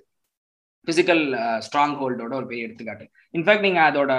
[0.87, 1.23] பிசிக்கல்
[1.65, 3.05] ஸ்ட்ராங் ஹோல்டோட ஒரு பெரிய எடுத்துக்காட்டு.
[3.37, 4.11] இன்ஃபேக்ட் நீங்கள் அதோட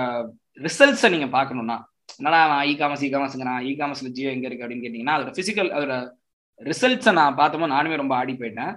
[0.66, 1.76] ரிசல்ட்ஸை நீங்கள் பார்க்கணும்னா
[2.18, 3.10] என்னடா இ காமர்ஸ் இ
[3.50, 5.94] நான் இ காமர்ஸ்ல ஜியோ எங்கே இருக்கு அப்படின்னு கேட்டீங்கன்னா அதோட ஃபிசிக்கல் அதோட
[6.60, 8.72] ரிசல்ட்ஸை நான் பார்த்தோமோ நானுமே ரொம்ப ஆடி போயிட்டேன்.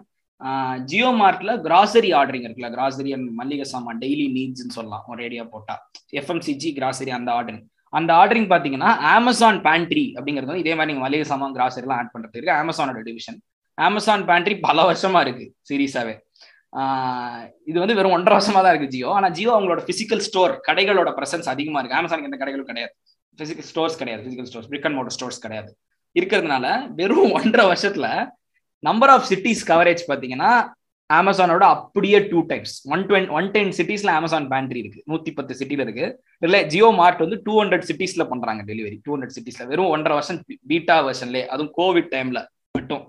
[0.89, 5.75] ஜியோ மார்ட்ல கிராசரி ஆர்டரிங் இருக்குல்ல கிராசரி அண்ட் மல்லிகை சாமான் டெய்லி நீட்ஸ்ன்னு சொல்லலாம் ஒரு ரேடியா போட்டா.
[6.19, 11.25] எஃப்எம்சிஜி கிராசரி அந்த ஆர்டரிங் அந்த ஆர்டரிங் பார்த்தீங்கன்னா அமேசான் பேண்ட்ரி அப்படிங்கிறது வந்து இதே மாதிரி நீங்கள் மளிகை
[11.31, 12.53] சாமான் கிராசரிலாம் ஆட் பண்ணுறது இருக்கு.
[12.63, 13.39] அமேசானோட டிவிஷன்
[13.77, 16.15] அமேசான் பேண்ட்ரி பல வருஷமா இருக்கு சீரியஸாவே
[17.69, 19.09] இது வந்து வெறும் ஒன்றரை வருஷமா தான் இருக்கு ஜியோ.
[19.17, 21.97] ஆனால் ஜியோ அவங்களோட பிசிக்கல் ஸ்டோர் கடைகளோட பிரசன்ஸ் அதிகமா இருக்கு.
[21.99, 22.93] அமேசானுக்கு எந்த கடைகளும் கிடையாது.
[23.39, 24.21] பிசிக்கல் ஸ்டோர்ஸ் கிடையாது.
[24.27, 25.71] Physical stores brick and mortar stores கிடையாது.
[26.19, 26.65] இருக்கிறதுனால
[26.99, 28.07] வெறும் ஒன்றரை வருஷத்துல
[28.83, 30.51] நம்பர் ஆஃப் சிட்டிஸ் கவரேஜ் பார்த்தீங்கன்னா
[31.09, 35.01] அமேசானோட அப்படியே two times one twenty one ten சிட்டிஸ்ல Amazon pantry இருக்கு.
[35.11, 36.05] நூத்தி பத்து சிட்டில இருக்கு.
[36.45, 40.39] இல்ல ஜியோ மார்ட் வந்து டூ ஹண்ட்ரட் சிட்டிஸ்ல பண்றாங்க டெலிவரி டூ ஹண்ட்ரட் சிட்டிஸ்ல வெறும் ஒன்றரை வருஷம்
[40.71, 42.41] பீட்டா வருஷன்ல அதுவும் கோவிட் டைம்ல
[42.77, 43.03] மட்டும்.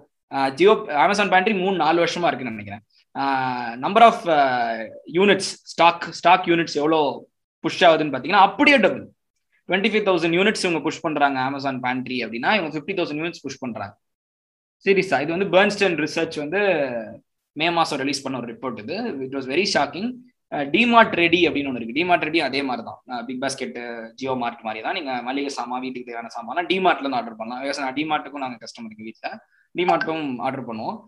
[0.58, 2.82] ஜியோ அமேசான் பேண்ட்ரி மூணு நாலு வருஷமா இருக்குன்னு நினைக்கிறேன்.
[3.84, 4.22] Number of
[5.16, 7.00] units stock stock units எவ்வளோ
[7.64, 9.04] புஷ் ஆகுதுன்னு பார்த்தீங்கன்னா அப்படியே double
[9.68, 13.62] twenty five thousand units இவங்க புஷ் பண்ணுறாங்க அமேசான் பேண்ட்ரி அப்படின்னா இவங்க ஃபிஃப்டி தௌசண்ட் யூனிட்ஸ் புஷ்
[13.64, 13.94] பண்ணுறாங்க
[14.86, 16.60] சீரியஸா இது வந்து பேர்ன்ஸ்டன் ரிசர்ச் வந்து
[17.56, 18.96] மே மாசம் ரிலீஸ் பண்ண ஒரு ரிப்போர்ட் இது.
[19.24, 20.08] It was very shocking
[20.74, 21.96] DMart Ready அப்படின்னு ஒன்று இருக்கு.
[21.98, 23.76] டிமார்ட் ரெடி அதே மாதிரி தான் பிக் பாஸ்கெட்
[24.20, 27.94] ஜியோ மார்ட் மாதிரி தான் நீங்கள் மளிகை சாமா வீட்டுக்கு தேவையான சாமான் டிமார்ட்ல இருந்து ஆர்டர் பண்ணலாம்.
[27.98, 29.38] டிமார்ட்டுக்கும் நாங்கள் கஸ்டமர் இருக்கு வீட்டில்
[29.74, 30.98] டிமார்ட்டும் ஆர்டர் பண்ணுவோம்.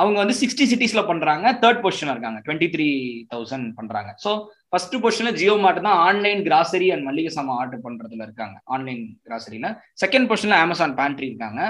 [0.00, 1.46] அவங்க வந்து சிக்ஸ்டி சிட்டிஸ்ல பண்றாங்க.
[1.62, 2.38] தேர்ட் பொசிஷன் இருக்காங்க.
[2.46, 2.88] டுவெண்ட்டி த்ரீ
[3.34, 4.30] தௌசண்ட் பண்றாங்க ஸோ
[4.72, 8.56] ஃபர்ஸ்ட் பொசிஷன்ல ஜியோ மார்ட் தான் ஆன்லைன் கிராசரி அண்ட் மளிகை சாமான் ஆர்டர் பண்றதுல இருக்காங்க.
[8.76, 9.68] ஆன்லைன் கிராசரியில
[10.02, 11.62] செகண்ட் பொசிஷன்ல அமேசான் பேண்ட்ரி இருக்காங்க.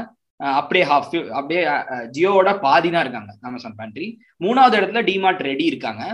[0.61, 1.63] அப்படியே ஹாஃப் அப்படியே
[2.17, 3.31] ஜியோவோட பாதி தான் இருக்காங்க.
[3.51, 4.09] அமேசான் பேண்ட்ரி
[4.47, 6.05] மூணாவது இடத்துல டிமார்ட் ரெடி இருக்காங்க.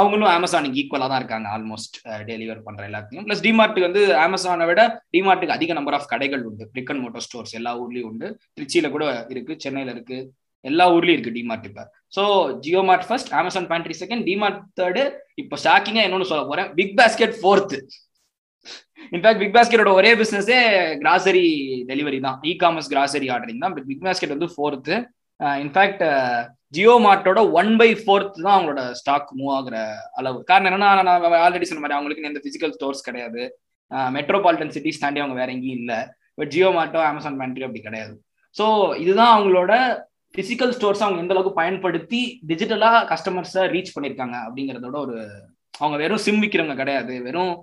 [0.00, 1.46] அவங்களும் அமேசானுக்கு ஈக்குவலாக தான் இருக்காங்க.
[1.54, 1.96] ஆல்மோஸ்ட்
[2.28, 4.82] டெலிவர் பண்ற எல்லாத்தையும் பிளஸ் டிமார்ட்டுக்கு வந்து அமேசானை விட
[5.14, 6.64] டிமார்ட்டுக்கு அதிக நம்பர் ஆஃப் கடைகள் உண்டு.
[6.74, 8.28] பிரிக் அண்ட் மோட்டர் ஸ்டோர்ஸ் எல்லா ஊர்லயும் உண்டு.
[8.56, 10.18] திருச்சியில கூட இருக்கு சென்னையில இருக்கு.
[10.68, 11.82] எல்லா ஊர்லயும் இருக்கு டிமார்ட் இப்ப.
[12.16, 12.22] So
[12.64, 15.02] Jio Mart first Amazon pantry second DMart third
[15.42, 16.68] இப்போ ஷாக்கிங்கா என்னன்னு சொல்ல போறேன்.
[16.78, 17.78] Big basket fourth
[19.16, 20.58] in fact big பாஸ்கெட்டோட ஒரே பிசினஸே
[21.02, 21.46] கிராசரி
[21.90, 22.36] டெலிவரி தான்.
[22.50, 24.96] இ காமர்ஸ் கிராசரி ஆர்டரிங் தான் பிக் பாஸ்கெட் வந்து ஃபோர்த்து
[25.64, 26.04] இன்ஃபேக்ட்
[26.76, 29.76] ஜியோ மார்ட்டோட ஒன் பை ஃபோர்த் தான் அவங்களோட ஸ்டாக் மூவ் ஆகுற
[30.20, 30.38] அளவு.
[30.50, 33.42] காரணம் என்னன்னா நான் ஆல்ரெடி சொன்ன மாதிரி அவங்களுக்கு எந்த பிசிக்கல் ஸ்டோர்ஸ் கிடையாது.
[33.90, 35.96] Uh, மெட்ரோபாலிட்டன் சிட்டிஸ் தாண்டி அவங்க வேற எங்கேயும் இல்லை.
[36.36, 38.12] பட் ஜியோ மார்ட்டோ அமேசான் பேண்ட்ரி அப்படி கிடையாது.
[38.58, 38.66] ஸோ
[39.04, 39.72] இதுதான் அவங்களோட
[40.34, 45.16] பிசிக்கல் ஸ்டோர்ஸ் அவங்க எந்த அளவுக்கு பயன்படுத்தி டிஜிட்டலா கஸ்டமர்ஸை ரீச் பண்ணியிருக்காங்க அப்படிங்கிறதோட ஒரு
[45.80, 47.14] அவங்க வெறும் சிம் விற்கிறவங்க கிடையாது.
[47.26, 47.54] வெறும்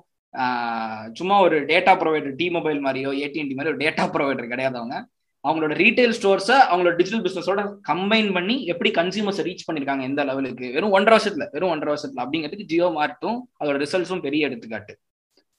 [1.20, 4.98] சும்மா ஒரு டேட்டா ப்ரொவைடர் டி மொபைல் மாதிரியோ ஏடிஎன்டி மாதிரி ஒரு டேட்டா ப்ரொவைடர் கிடையாது அவங்க.
[5.44, 10.66] அவங்களோட ரீட்டைல் ஸ்டோர்ஸை அவங்களோட டிஜிட்டல் பிசினஸோட கம்பைன் பண்ணி எப்படி கன்சியூமர்ஸை ரீச் பண்ணிருக்காங்க எந்த லெவலுக்கு?
[10.76, 14.96] வெறும் ஒன்றரை வருஷத்துல வெறும் ஒன்றரை வருஷத்துல அப்படிங்கிறதுக்கு ஜியோ மார்ட்டும் அதோட ரிசல்ட்ஸும் பெரிய எடுத்துக்காட்டு.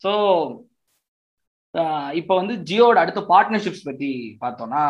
[0.04, 0.10] ஸோ
[2.20, 4.10] இப்போ வந்து ஜியோட அடுத்த பார்ட்னர்ஷிப்ஸ் பத்தி
[4.44, 4.82] பார்த்தோம்னா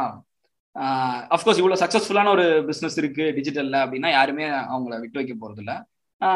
[1.34, 5.76] அஃப்கோர்ஸ் இவ்வளோ சக்ஸஸ்ஃபுல்லான ஒரு பிஸ்னஸ் இருக்கு டிஜிட்டல்ல அப்படின்னா யாருமே அவங்கள விட்டு வைக்க போறது இல்லை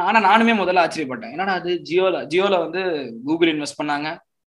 [0.08, 1.32] ஆனா நானுமே முதல்ல ஆச்சரியப்பட்டேன்.
[1.34, 2.82] என்னடா அது ஜியோல ஜியோல வந்து
[3.26, 4.08] கூகுள் இன்வெஸ்ட் பண்ணாங்க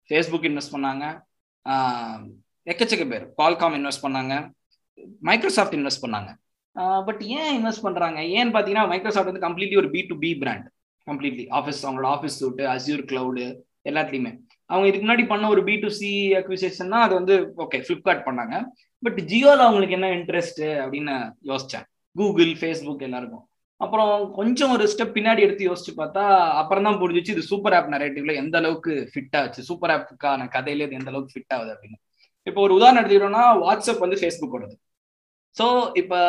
[0.10, 1.06] ஃபேஸ்புக் இன்வெஸ்ட் பண்ணாங்க
[2.72, 4.34] எக்கச்சக்க பேர் கால்காம் இன்வெஸ்ட் பண்ணாங்க
[5.30, 6.30] மைக்ரோசாஃப்ட் இன்வெஸ்ட் பண்ணாங்க.
[7.08, 8.20] பட் ஏன் இன்வெஸ்ட் பண்றாங்க?
[8.38, 10.68] ஏன்னு பாத்தீங்கன்னா மைக்ரோசாஃப்ட் வந்து கம்ப்ளீட்லி ஒரு B to B brand
[11.08, 13.46] completely office அவங்களோட ஆஃபீஸ் சூட்டு அசியூர் கிளவுடு
[13.86, 14.32] எல்லாத்துலயுமே.
[14.70, 16.10] அவங்க இதுக்கு முன்னாடி பண்ண ஒரு பி டு சி
[16.42, 18.56] அக்விசேஷன்னா அது வந்து ஓகே ஃபிளிப்கார்ட் பண்ணாங்க.
[19.04, 21.16] பட் ஜியோல அவங்களுக்கு என்ன இன்ட்ரெஸ்ட் அப்படின்னு
[21.52, 21.86] யோசிச்சேன்.
[22.16, 23.46] கூகுள் ஃபேஸ்புக் எல்லாருக்கும்.
[23.82, 26.24] அப்புறம் கொஞ்சம் ஒரு ஸ்டெப் பின்னாடி எடுத்து யோசிச்சு பார்த்தா
[26.62, 29.62] அப்புறம் தான் புரிஞ்சிச்சு இது சூப்பர் ஆப் நரேட்டிவ்ல எந்த அளவுக்கு ஃபிட் ஆச்சு.
[29.70, 31.98] சூப்பர் ஆப்புக்கான கதையில இது எந்த அளவுக்கு ஃபிட் ஆகுது அப்படின்னு.
[32.48, 34.56] இப்போ ஒரு உதாரணம் எடுத்துக்கிட்டோம்னா வாட்ஸ்அப் வந்து ஃபேஸ்புக்
[35.56, 35.66] ஸோ
[36.02, 36.20] இப்போ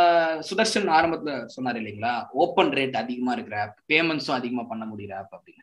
[0.48, 2.14] சுதர்ஷன் ஆரம்பத்தில் சொன்னார் இல்லைங்களா?
[2.42, 5.62] ஓப்பன் ரேட் அதிகமாக இருக்கிற ஆப் பேமெண்ட்ஸும் அதிகமாக பண்ண முடியிற ஆப் அப்படின்னு.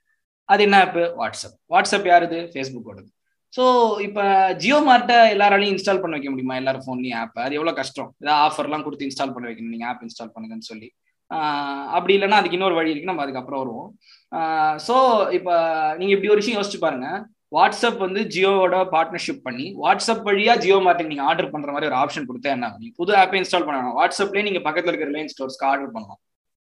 [0.54, 2.40] அது என்ன ஆப் வாட்ஸ்அப் வாட்ஸ்அப் யாருது?
[2.54, 3.10] ஃபேஸ்புக்கோடது
[3.54, 3.64] ஸோ
[4.06, 4.24] இப்போ
[4.64, 6.56] ஜியோ மார்ட்டை எல்லாராலையும் இன்ஸ்டால் பண்ண வைக்க முடியுமா?
[6.62, 8.10] எல்லாரும் ஃபோன்லையும் ஆப் அது எவ்வளோ கஷ்டம்?
[8.24, 9.74] ஏதாவது ஆஃபர்லாம் கொடுத்து இன்ஸ்டால் பண்ண வைக்கணும்.
[9.76, 10.90] நீங்கள் ஆப் இன்ஸ்டால் பண்ணுங்கன்னு சொல்லி.
[11.98, 13.10] அப்படி இல்லைன்னா அதுக்கு இன்னொரு வழி இருக்கு.
[13.12, 13.90] நம்ம அதுக்கப்புறம் வருவோம்.
[14.88, 14.96] ஸோ
[15.38, 15.54] இப்போ
[16.00, 17.10] நீங்கள் இப்படி ஒரு விஷயம் யோசிச்சு பாருங்க.
[17.58, 22.28] வாட்ஸ்அப் வந்து ஜியோவோட பார்ட்னர்ஷிப் பண்ணி வாட்ஸ்அப் வழியா ஜியோ மார்க்கெட் நீங்க ஆர்டர் பண்ற மாதிரி ஒரு ஆப்ஷன்
[22.30, 26.22] கொடுத்தா என்ன நீங்க புது ஆப்பை இன்ஸ்டால் பண்ணணும் வாட்ஸ்அப்லேயே நீங்க பக்கத்தில் இருக்கிற ரிலையன்ஸ் ஸ்டோர்ஸ்க்கு ஆர்டர் பண்ணலாம்.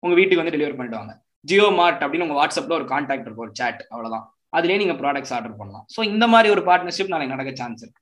[0.02, 1.14] உங்க வீட்டுக்கு வந்து டெலிவரி பண்ணிடுவாங்க.
[1.44, 4.26] ஜியோ மார்ட் அப்படின்னு உங்க வாட்ஸ்அப்ல ஒரு கான்டாக்ட் இருக்கும் ஒரு சாட் அவ்வளவுதான்.
[4.56, 5.84] அதுலயே நீங்க ப்ராடக்ட்ஸ் ஆர்டர் பண்ணலாம்.
[5.94, 8.00] ஸோ இந்த மாதிரி ஒரு பார்ட்னர்ஷிப் நாளைக்கு நடக்க சான்ஸ் இருக்கு.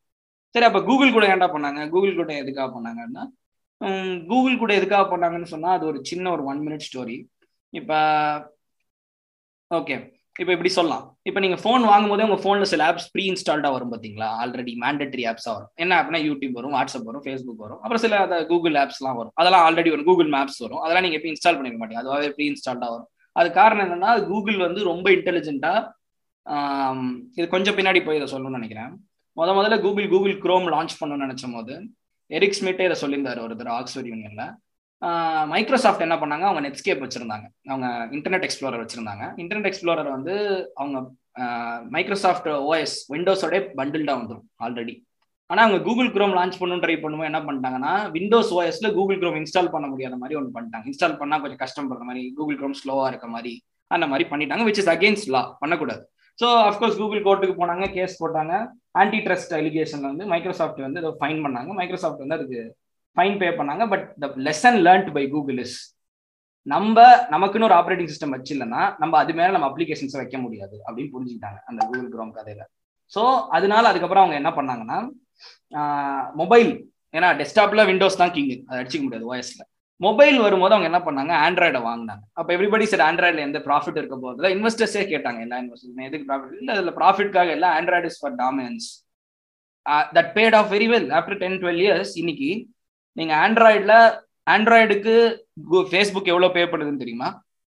[0.55, 1.81] சரி அப்ப கூகுள் கூட ஏன்டா பண்ணாங்க?
[1.95, 3.25] கூகுள் கூட எதுக்காக பண்ணாங்கன்னா
[4.31, 7.17] கூகுள் கூட எதுக்காக பண்ணாங்கன்னு சொன்னா அது ஒரு சின்ன ஒரு ஒன் மினிட் ஸ்டோரி
[7.73, 7.93] இப்ப
[9.71, 9.97] ஓகே
[10.37, 11.05] இப்போ இப்படி சொல்லலாம்.
[11.29, 14.29] இப்போ நீங்க ஃபோன் வாங்கும் போதே உங்க ஃபோனில் சில ஆப்ஸ் ப்ரீ இன்ஸ்டால்டா வரும் பாத்தீங்களா?
[14.43, 15.71] ஆல்ரெடி மேண்டட்ரி ஆப்ஸா வரும்.
[15.83, 17.81] என்ன ஆப்னா யூடியூப் வரும் வாட்ஸ்அப் வரும் ஃபேஸ்புக் வரும்.
[17.83, 19.35] அப்புறம் சில கூகுள் ஆப்ஸ்லாம் வரும்.
[19.35, 20.83] அதெல்லாம் ஆல்ரெடி வரும் கூகுள் மேப்ஸ் வரும்.
[20.85, 22.03] அதெல்லாம் நீங்க எப்படி இன்ஸ்டால் பண்ணிக்க மாட்டீங்க.
[22.05, 23.11] அதுவாகவே ப்ரீ இன்ஸ்டால்டா வரும்.
[23.39, 25.75] அது காரணம் என்னன்னா கூகுள் வந்து ரொம்ப இன்டெலிஜென்ட்டா
[27.39, 28.93] இது கொஞ்சம் பின்னாடி போய் இதை சொல்லணும்னு நினைக்கிறேன்.
[29.39, 31.75] முத முதல்ல கூகுள் கூகுள் குரோம் லான்ச் பண்ணணும்னு நினைச்சும் போது
[32.31, 34.45] எரிக் ஸ்மிட்டே இதை சொல்லியிருந்தாரு ஒருத்தர் ஆக்ஸ்ஃபோர்ட் யூனியன்ல.
[35.53, 36.45] மைக்ரோசாஃப்ட் என்ன பண்ணாங்க?
[36.49, 37.47] அவங்க நெட்ஸ்கேப் வச்சிருந்தாங்க.
[37.73, 39.25] அவங்க இன்டர்நெட் எக்ஸ்ப்ளோரர் வச்சிருந்தாங்க.
[39.43, 40.35] இன்டர்நெட் எக்ஸ்ப்ளோரர் வந்து
[40.75, 40.99] அவங்க
[41.97, 44.95] மைக்ரோசாஃப்ட் ஓஎஸ் விண்டோஸோட பண்டில்டா வந்துடும் ஆல்ரெடி
[45.51, 49.73] ஆனா அவங்க கூகுள் குரோம் லான்ச் பண்ணணும் ட்ரை பண்ணுவோம் என்ன பண்ணிட்டாங்கன்னா விண்டோஸ் ஓஎஸ்ல கூகுள் குரோம் இன்ஸ்டால்
[49.75, 50.87] பண்ண முடியாத மாதிரி ஒன்று பண்ணிட்டாங்க.
[50.91, 53.53] இன்ஸ்டால் பண்ணா கொஞ்சம் கஷ்டம் பண்ற மாதிரி கூகுள் குரோம் ஸ்லோவா இருக்க மாதிரி
[53.91, 56.03] அந்த மாதிரி பண்ணிட்டாங்க விச் இஸ் அகேன்ஸ்ட் லா பண்ணக்கூடாது.
[56.39, 58.55] ஸோ அஃப்கோர்ஸ் கூகுள் கோர்ட்டுக்கு போனாங்க கேஸ் போட்டாங்க.
[59.03, 61.71] ஆன்டி ட்ரஸ்ட் அலிகேஷன்ல வந்து மைக்ரோசாஃப்ட் வந்து அதை ஃபைன் பண்ணாங்க.
[61.81, 62.61] மைக்ரோசாஃப்ட் வந்து அதுக்கு
[63.17, 63.85] ஃபைன் பே பண்ணாங்க.
[63.93, 65.77] But the lesson learnt by Google is
[66.67, 67.05] நம்ம
[67.35, 71.81] நமக்குன்னு ஒரு ஆப்ரேட்டிங் சிஸ்டம் வச்சில்லன்னா நம்ம அது மேல நம்ம அப்ளிகேஷன்ஸை வைக்க முடியாது அப்படின்னு புரிஞ்சுக்கிட்டாங்க அந்த
[71.91, 72.65] கூகுள் குரோம் கதையில.
[73.13, 73.23] ஸோ
[73.57, 74.99] அதனால அதுக்கப்புறம் அவங்க என்ன பண்ணாங்கன்னா
[76.41, 76.71] மொபைல்.
[77.15, 79.63] ஏன்னா டெஸ்க்டாப்ல விண்டோஸ் தான் கிங் அதை அடிச்சிக்க முடியாது ஓஎஸ்ல
[80.01, 81.33] மொபைல் வரும்போது அவங்க என்ன பண்ணாங்க?
[81.45, 82.23] ஆண்ட்ராய்டை வாங்கினாங்க.
[82.39, 86.75] அப்போ எவ்ரிபடி சார் ஆண்ட்ராய்டில் எந்த ப்ராஃபிட் இருக்க போகிறது இன்வெஸ்டர்ஸே கேட்டாங்க எல்லா இன்வெஸ்டர்ஸ் எதுக்கு ப்ராஃபிட் இல்லை
[86.77, 88.89] அதில் ப்ராஃபிட்காக எல்லாம் Android is for dominance
[90.17, 92.51] that paid off very well after ten twelve years இன்னைக்கு
[93.17, 93.97] நீங்க ஆண்ட்ராய்டில்
[94.55, 95.15] ஆண்ட்ராய்டுக்கு
[95.93, 97.29] ஃபேஸ்புக் எவ்வளோ பே பண்ணுதுன்னு தெரியுமா?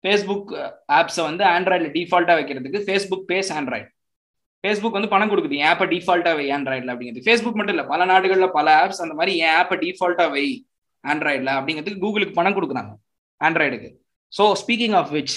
[0.04, 0.52] ஃபேஸ்புக்
[0.98, 3.88] ஆப்ஸை வந்து ஆண்ட்ராய்டில் டிஃபால்ட்டாக வைக்கிறதுக்கு ஃபேஸ்புக் பேஸ் ஆண்ட்ராய்டு
[4.64, 5.60] ஃபேஸ்புக் வந்து பணம் கொடுக்குது.
[5.60, 7.24] என் ஆப்பை டிஃபால்ட்டா வை ஆண்ட்ராய்டில் அப்படிங்கிறது.
[7.26, 10.44] ஃபேஸ்புக் மட்டும் இல்லை பல நாடுகளில் பல ஆப்ஸ் அந்த மாதிரி என் ஆப்பை டிஃபால்ட்டாக வை
[11.04, 12.92] ஆண்ட்ராய்டில் அப்படிங்கிறதுக்கு கூகுளுக்கு பணம் கொடுக்குறாங்க
[13.40, 13.90] ஆண்ட்ராய்டுக்கு
[14.32, 15.34] ஸோ ஸ்பீக்கிங் ஆஃப் விச்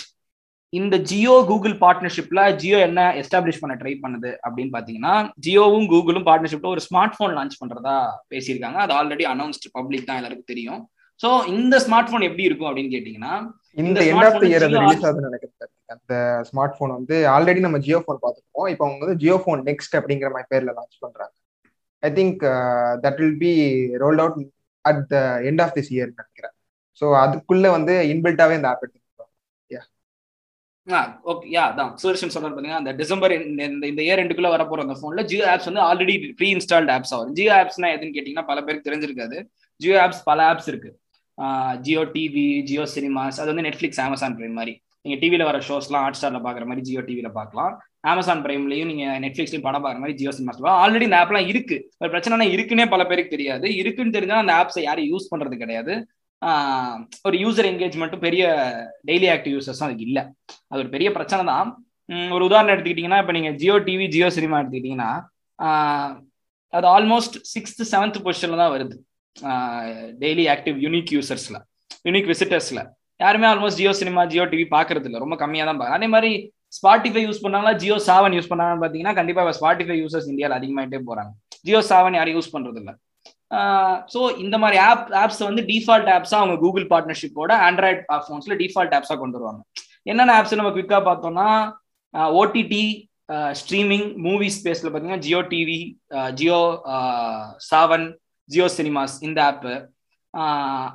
[0.74, 5.14] இந்த ஜியோ கூகுள் பார்ட்னர்ஷிப்ல ஜியோ என்ன எஸ்டாப்ளிஷ் பண்ண ட்ரை பண்ணுது அப்படின்னு பாத்தீங்கன்னா
[5.46, 7.98] ஜியோவும் கூகுளும் பார்ட்னர்ஷிப்ல ஒரு ஸ்மார்ட் போன் லான்ச் பண்றதா
[8.32, 8.80] பேசியிருக்காங்க.
[8.86, 10.82] அது ஆல்ரெடி அனௌன்ஸ்ட் பப்ளிக் தான் எல்லாருக்கும் தெரியும்.
[11.22, 13.34] ஸோ இந்த ஸ்மார்ட் போன் எப்படி இருக்கும் அப்படின்னு கேட்டீங்கன்னா
[13.78, 16.14] இந்த எண்ட் ஆஃப் த இயர் அது ரிலீஸ் ஆகுதுன்னு நினைக்கிறேன் அந்த
[16.50, 18.70] ஸ்மார்ட் போன் வந்து ஆல்ரெடி நம்ம ஜியோ போன் பார்த்துருக்கோம்.
[18.74, 21.34] இப்போ அவங்க வந்து ஜியோ போன் நெக்ஸ்ட் அப்படிங்கிற மாதிரி பேர்ல லான்ச் பண்றாங்க.
[22.04, 22.44] I think
[23.06, 23.54] that will be
[24.04, 24.38] rolled out
[24.86, 25.18] at the
[25.52, 26.56] end of this year நினைக்கிறேன்.
[27.02, 29.04] ஸோ அதுக்குள்ள வந்து இன்பில்ட்டாவே இந்த ஆப் எடுத்து
[31.32, 31.92] ஓகே யா அதான்.
[32.02, 33.62] சுதர்ஷன் சொல்றது பாத்தீங்கன்னா அந்த டிசம்பர் இந்த
[33.92, 37.32] இந்த இயர் ரெண்டுக்குள்ள வர போற அந்த போன்ல ஜியோ ஆப்ஸ் வந்து ஆல்ரெடி ப்ரீ இன்ஸ்டால்ட் ஆப்ஸ் ஆகும்
[37.38, 39.38] ஜியோ ஆப்ஸ்னா எதுன்னு கேட்டீங்கன்னா பல பேருக்கு தெரிஞ்சிருக்காது.
[39.82, 40.92] ஜியோ ஆப்ஸ் பல ஆப்ஸ் இருக்கு.
[41.86, 44.74] ஜியோ டிவி ஜியோ சினிமாஸ் அது வந்து நெட்ஃபிளிக்ஸ் அமேசான் பிரைம் மாதிரி.
[45.06, 47.74] நீங்க டிவியில் வர ஷோஸ்லாம் ஹாட் ஸ்டாரில் பார்க்குற மாதிரி ஜியோ டிவியில் பார்க்கலாம்
[48.12, 51.78] அமேசான் பிரைம்லையும் நீங்கள் நெட்ஃப்ளிக்ஸ்லையும் படம் பார்க்குற மாதிரி ஜியோ சினிமாஸ் ஆல்ரெடி இந்த ஆப்லாம் இருக்கு.
[52.02, 53.68] ஒரு பிரச்சனை இருக்குன்னே பல பேருக்கு தெரியாது.
[53.82, 55.94] இருக்குன்னு தெரிஞ்சால் அந்த ஆப்ஸை யாரும் யூஸ் பண்றது கிடையாது.
[57.28, 58.44] ஒரு யூசர் என்கேஜ்மெண்ட்டும் பெரிய
[59.10, 60.24] டெய்லி ஆக்டிவ் யூசர்ஸ் அதுக்கு இல்லை.
[60.72, 61.70] அது ஒரு பெரிய பிரச்சனை தான்.
[62.36, 65.12] ஒரு உதாரணம் எடுத்துக்கிட்டிங்கன்னா இப்போ நீங்கள் ஜியோ டிவி ஜியோ சினிமா எடுத்துக்கிட்டிங்கன்னா
[66.74, 68.96] அது ஆல்மோஸ்ட் சிக்ஸ்த் செவன்த் பொசிஷனில் தான் வருது.
[70.22, 71.58] டெய்லி ஆக்டிவ் யூனிக் யூசர்ஸ்ல
[72.08, 72.82] யூனிக் விசிட்டர்ஸ்ல
[73.20, 76.32] யாருமே almost Jio cinema Jio TV பாக்குறது இல்லை ரொம்ப கம்மியாக தான் அதே மாதிரி
[76.78, 81.32] ஸ்பாட்டிஃபை யூஸ் பண்ணாங்களா ஜியோ சாவன் யூஸ் பண்ணாங்கன்னு பார்த்தீங்கன்னா கண்டிப்பாக ஸ்பாட்டிஃபை யூசர்ஸ் இந்தியாவில் அதிகமாகிட்டே போகிறாங்க
[81.68, 82.94] ஜியோ சாவன் யாரும் யூஸ் பண்ணுறது இல்லை.
[84.14, 89.16] ஸோ இந்த மாதிரி ஆப் ஆப்ஸ் வந்து டிஃபால்ட் ஆப்ஸா அவங்க கூகுள் பார்ட்னர்ஷிப்போட ஆண்ட்ராய்ட் ஃபோன்ஸ்ல டிஃபால்ட் ஆப்ஸா
[89.22, 89.62] கொண்டு வருவாங்க.
[90.12, 91.48] என்னென்ன ஆப்ஸ் நம்ம குவிக்கா பார்த்தோம்னா
[92.42, 92.86] ஓடிடி
[93.60, 95.80] ஸ்ட்ரீமிங் மூவி ஸ்பேஸ்ல பார்த்தீங்கன்னா ஜியோ டிவி
[96.42, 96.60] ஜியோ
[97.72, 98.06] சாவன்
[98.54, 99.74] ஜியோ சினிமாஸ் இந்த ஆப்பு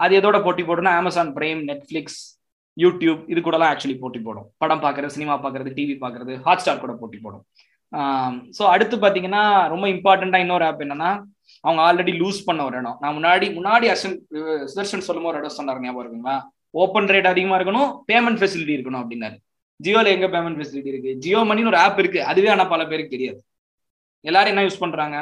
[0.05, 2.21] அது எதோட போட்டி போடும்னா அமேசான் பிரைம் நெட்ஃப்ளிக்ஸ்
[2.77, 4.47] யூடியூப் இது கூடலாம் ஆக்சுவலி போட்டி போடும்.
[4.63, 7.45] படம் பார்க்கறது சினிமா பார்க்கறது டிவி பார்க்கறது ஹாட் ஸ்டார் கூட போட்டி போடும்.
[8.57, 11.11] ஸோ அடுத்து பார்த்தீங்கன்னா ரொம்ப இம்பார்ட்டண்டா இன்னொரு ஆப் என்னன்னா
[11.65, 12.99] அவங்க ஆல்ரெடி லூஸ் பண்ண ஒரு இடம்.
[13.03, 14.17] நான் முன்னாடி முன்னாடி அர்ஷன்
[14.73, 16.37] சுதர்ஷன் சொல்லும் ஒரு இடம் சொன்னார் ஞாபகம் இருக்குங்களா?
[16.83, 19.37] ஓப்பன் ரேட் அதிகமா இருக்கணும் பேமெண்ட் ஃபெசிலிட்டி இருக்கணும் அப்படின்னாரு.
[19.81, 21.13] ஜியோல எங்க பேமெண்ட் ஃபெசிலிட்டி இருக்கு?
[21.25, 22.21] ஜியோ மணின்னு ஒரு ஆப் இருக்கு.
[22.31, 23.41] அதுவே ஆனால் பல பேருக்கு தெரியாது.
[24.25, 25.19] எல்லாரும் என்ன யூஸ் பண்றாங்க?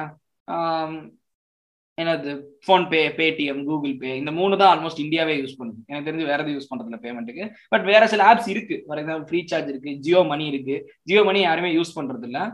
[2.03, 2.33] என்னது?
[2.65, 5.81] ஃபோன்பே பேடிஎம் கூகுள் பே இந்த மூணு தான் ஆல்மோஸ்ட் இந்தியாவே யூஸ் பண்ணுது.
[5.91, 8.77] எனக்கு தெரிஞ்சு வேற எதுவும் யூஸ் பண்றதுல பேமெண்ட்டுக்கு பட் வேற சில ஆப்ஸ் இருக்கு.
[8.87, 10.77] ஃபார் எக்ஸாம்பிள் ஃப்ரீ சார்ஜ் இருக்கு ஜியோ மணி இருக்கு.
[11.11, 12.45] ஜியோ மணி யாருமே யூஸ் பண்றது இல்லை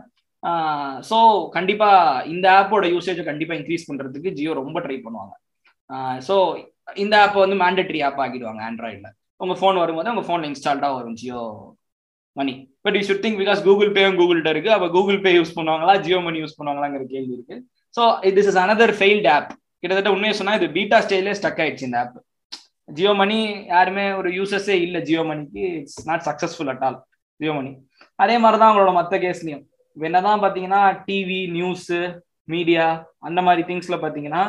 [1.09, 1.17] ஸோ
[1.57, 1.89] கண்டிப்பா
[2.33, 5.33] இந்த ஆப்போட யூசேஜை கண்டிப்பா இன்க்ரீஸ் பண்றதுக்கு ஜியோ ரொம்ப ட்ரை பண்ணுவாங்க.
[6.27, 6.35] ஸோ
[7.03, 11.41] இந்த ஆப்பை வந்து மேண்டட்ரி ஆப் ஆக்கிடுவாங்க ஆண்ட்ராய்டில் உங்க ஃபோன் வரும்போது உங்க ஃபோன் இன்ஸ்டால்டா வரும் Jio
[12.39, 12.53] money
[12.85, 14.71] but you should think because Google பேவும் கூகுள்கிட்ட இருக்கு.
[14.75, 15.93] அப்போ கூகுள் பே யூஸ் பண்ணுவாங்களா?
[16.05, 17.57] ஜியோ மணி யூஸ் பண்ணுவாங்களாங்கிற கேள்வி இருக்கு.
[17.95, 18.03] So
[18.35, 19.49] this is another failed app
[19.81, 22.15] கிட்டத்தட்ட உண்மையை சொன்னா இது பீட்டா ஸ்டேஜ்லேயே ஸ்டக் ஆயிடுச்சு இந்த ஆப்
[22.89, 23.37] ஜியோ மணி
[23.73, 26.97] யாருமே ஒரு யூசர்ஸே இல்லை ஜியோ மணிக்கு it's not successful at all
[27.39, 27.71] Jio money
[28.19, 29.63] அதே மாதிரி தான் அவங்களோட மற்ற கேஸ்லையும்
[29.97, 31.99] என்னதான் பார்த்தீங்கன்னா டிவி நியூஸு
[32.47, 32.85] மீடியா
[33.27, 34.43] அந்த மாதிரி திங்ஸ்ல பார்த்தீங்கன்னா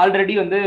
[0.00, 0.58] ஆல்ரெடி வந்து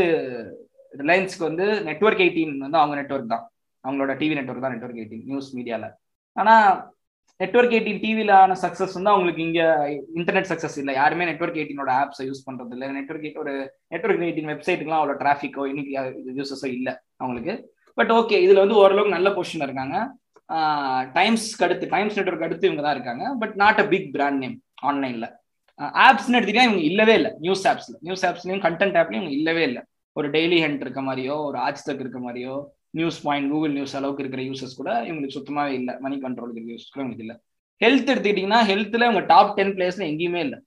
[0.92, 3.44] ரிலையன்ஸ்க்கு வந்து நெட்ஒர்க் எயிட்டீன் வந்து அவங்க நெட்ஒர்க் தான்.
[3.84, 5.88] அவங்களோட டிவி நெட்ஒர்க் தான் நெட்ஒர்க் எயிட்டீன் நியூஸ் மீடியாவில்
[6.36, 6.66] ஆனால்
[7.40, 9.66] நெட்ஒர்க் எயிட்டீன் டிவியிலான சக்ஸஸ் வந்து அவங்களுக்கு இங்கே
[10.18, 10.92] இன்டர்நெட் சக்ஸஸ் இல்லை.
[11.00, 12.88] யாருமே நெட்ஒர்க் எயிட்டினோட ஆப்ஸை யூஸ் பண்ணுறது இல்லை.
[12.98, 13.52] நெட்ஒர்க் எயிட் ஒரு
[13.94, 15.92] நெட்ஒர்க் எயிட்டின் வெப்சைட்டுக்குலாம் அவ்வளோ டிராஃபிக்கோ இன்னைக்கு
[16.40, 17.54] யூசஸோ இல்லை அவங்களுக்கு.
[17.98, 19.96] பட் ஓகே இதில் வந்து ஓரளவுக்கு நல்ல பொசிஷன் இருக்காங்க.
[21.18, 23.24] டைம்ஸ்க்கு அடுத்து டைம்ஸ் நெட்ஒர்க் அடுத்து இவங்க தான் இருக்காங்க.
[23.42, 24.56] But not a big brand name
[24.90, 25.28] ஆன்லைனில்
[26.06, 27.30] ஆப்ஸ்னு எடுத்தீங்கன்னா இவங்க இல்லவே இல்லை.
[27.44, 29.82] நியூஸ் ஆப்ஸில் நியூஸ் ஆப்ஸ்லையும் கண்டென்ட் ஆப்லையும் இவங்க இல்லவே இல்லை.
[30.16, 32.54] ஒரு டெய்லி ஹெண்ட் இருக்க மாதிரியோ ஒரு ஆஜ்தக் இருக்க மாதிரியோ
[32.98, 35.94] நியூஸ் பாயிண்ட் கூகுள் நியூஸ் அளவுக்கு இருக்கிற யூசர்ஸ் கூட இவங்களுக்கு சுத்தமாகவே இல்லை.
[36.04, 37.36] மணி கண்ட்ரோல் இருக்கிற யூஸ் கூட இவங்களுக்கு இல்லை.
[37.84, 40.58] ஹெல்த் எடுத்துக்கிட்டிங்கன்னா ஹெல்த்தில் உங்கள் டாப் டென் பிளேஸ்ல எங்கேயுமே இல்லை.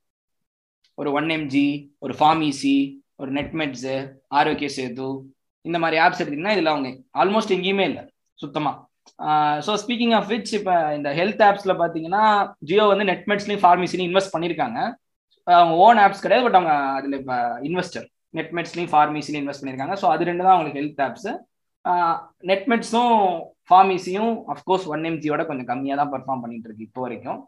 [0.97, 1.67] ஒரு ஒன் எம்ஜி
[2.05, 2.77] ஒரு ஃபார்மிசி
[3.21, 3.95] ஒரு நெட்மெட்ஸு
[4.39, 5.09] ஆரோக்கிய சேது
[5.65, 6.89] இந்த மாதிரி ஆப்ஸ் எடுத்திங்கன்னா இதில் அவங்க
[7.21, 8.03] ஆல்மோஸ்ட் எங்கேயுமே இல்லை.
[8.39, 8.75] சுத்தமாக
[9.65, 12.23] ஸோ ஸ்பீக்கிங் ஆஃப் விச் இப்போ இந்த ஹெல்த் ஆப்ஸில் பார்த்தீங்கன்னா
[12.69, 14.79] ஜியோ வந்து நெட்மெட்ஸ்லையும் ஃபார்மசிலையும் இன்வெஸ்ட் பண்ணியிருக்காங்க.
[15.47, 17.37] அவங்க ஓன் ஆப்ஸ் கிடையாது பட் அவங்க அதில் இப்போ
[17.69, 18.05] இன்வெஸ்டர்
[18.39, 19.95] நெட்மெட்ஸ்லையும் ஃபார்மசிலையும் இன்வெஸ்ட் பண்ணியிருக்காங்க.
[20.01, 21.31] ஸோ அது ரெண்டு தான் அவங்களுக்கு ஹெல்த் ஆப்ஸு
[22.49, 23.15] நெட்மெட்ஸும்
[23.69, 27.39] ஃபார்மசியும் அஃப்கோர்ஸ் ஒன் எம்ஜியோட கொஞ்சம் கம்மியாக தான் பர்ஃபார்ம் பண்ணிட்டு இருக்கு இப்போ வரைக்கும்.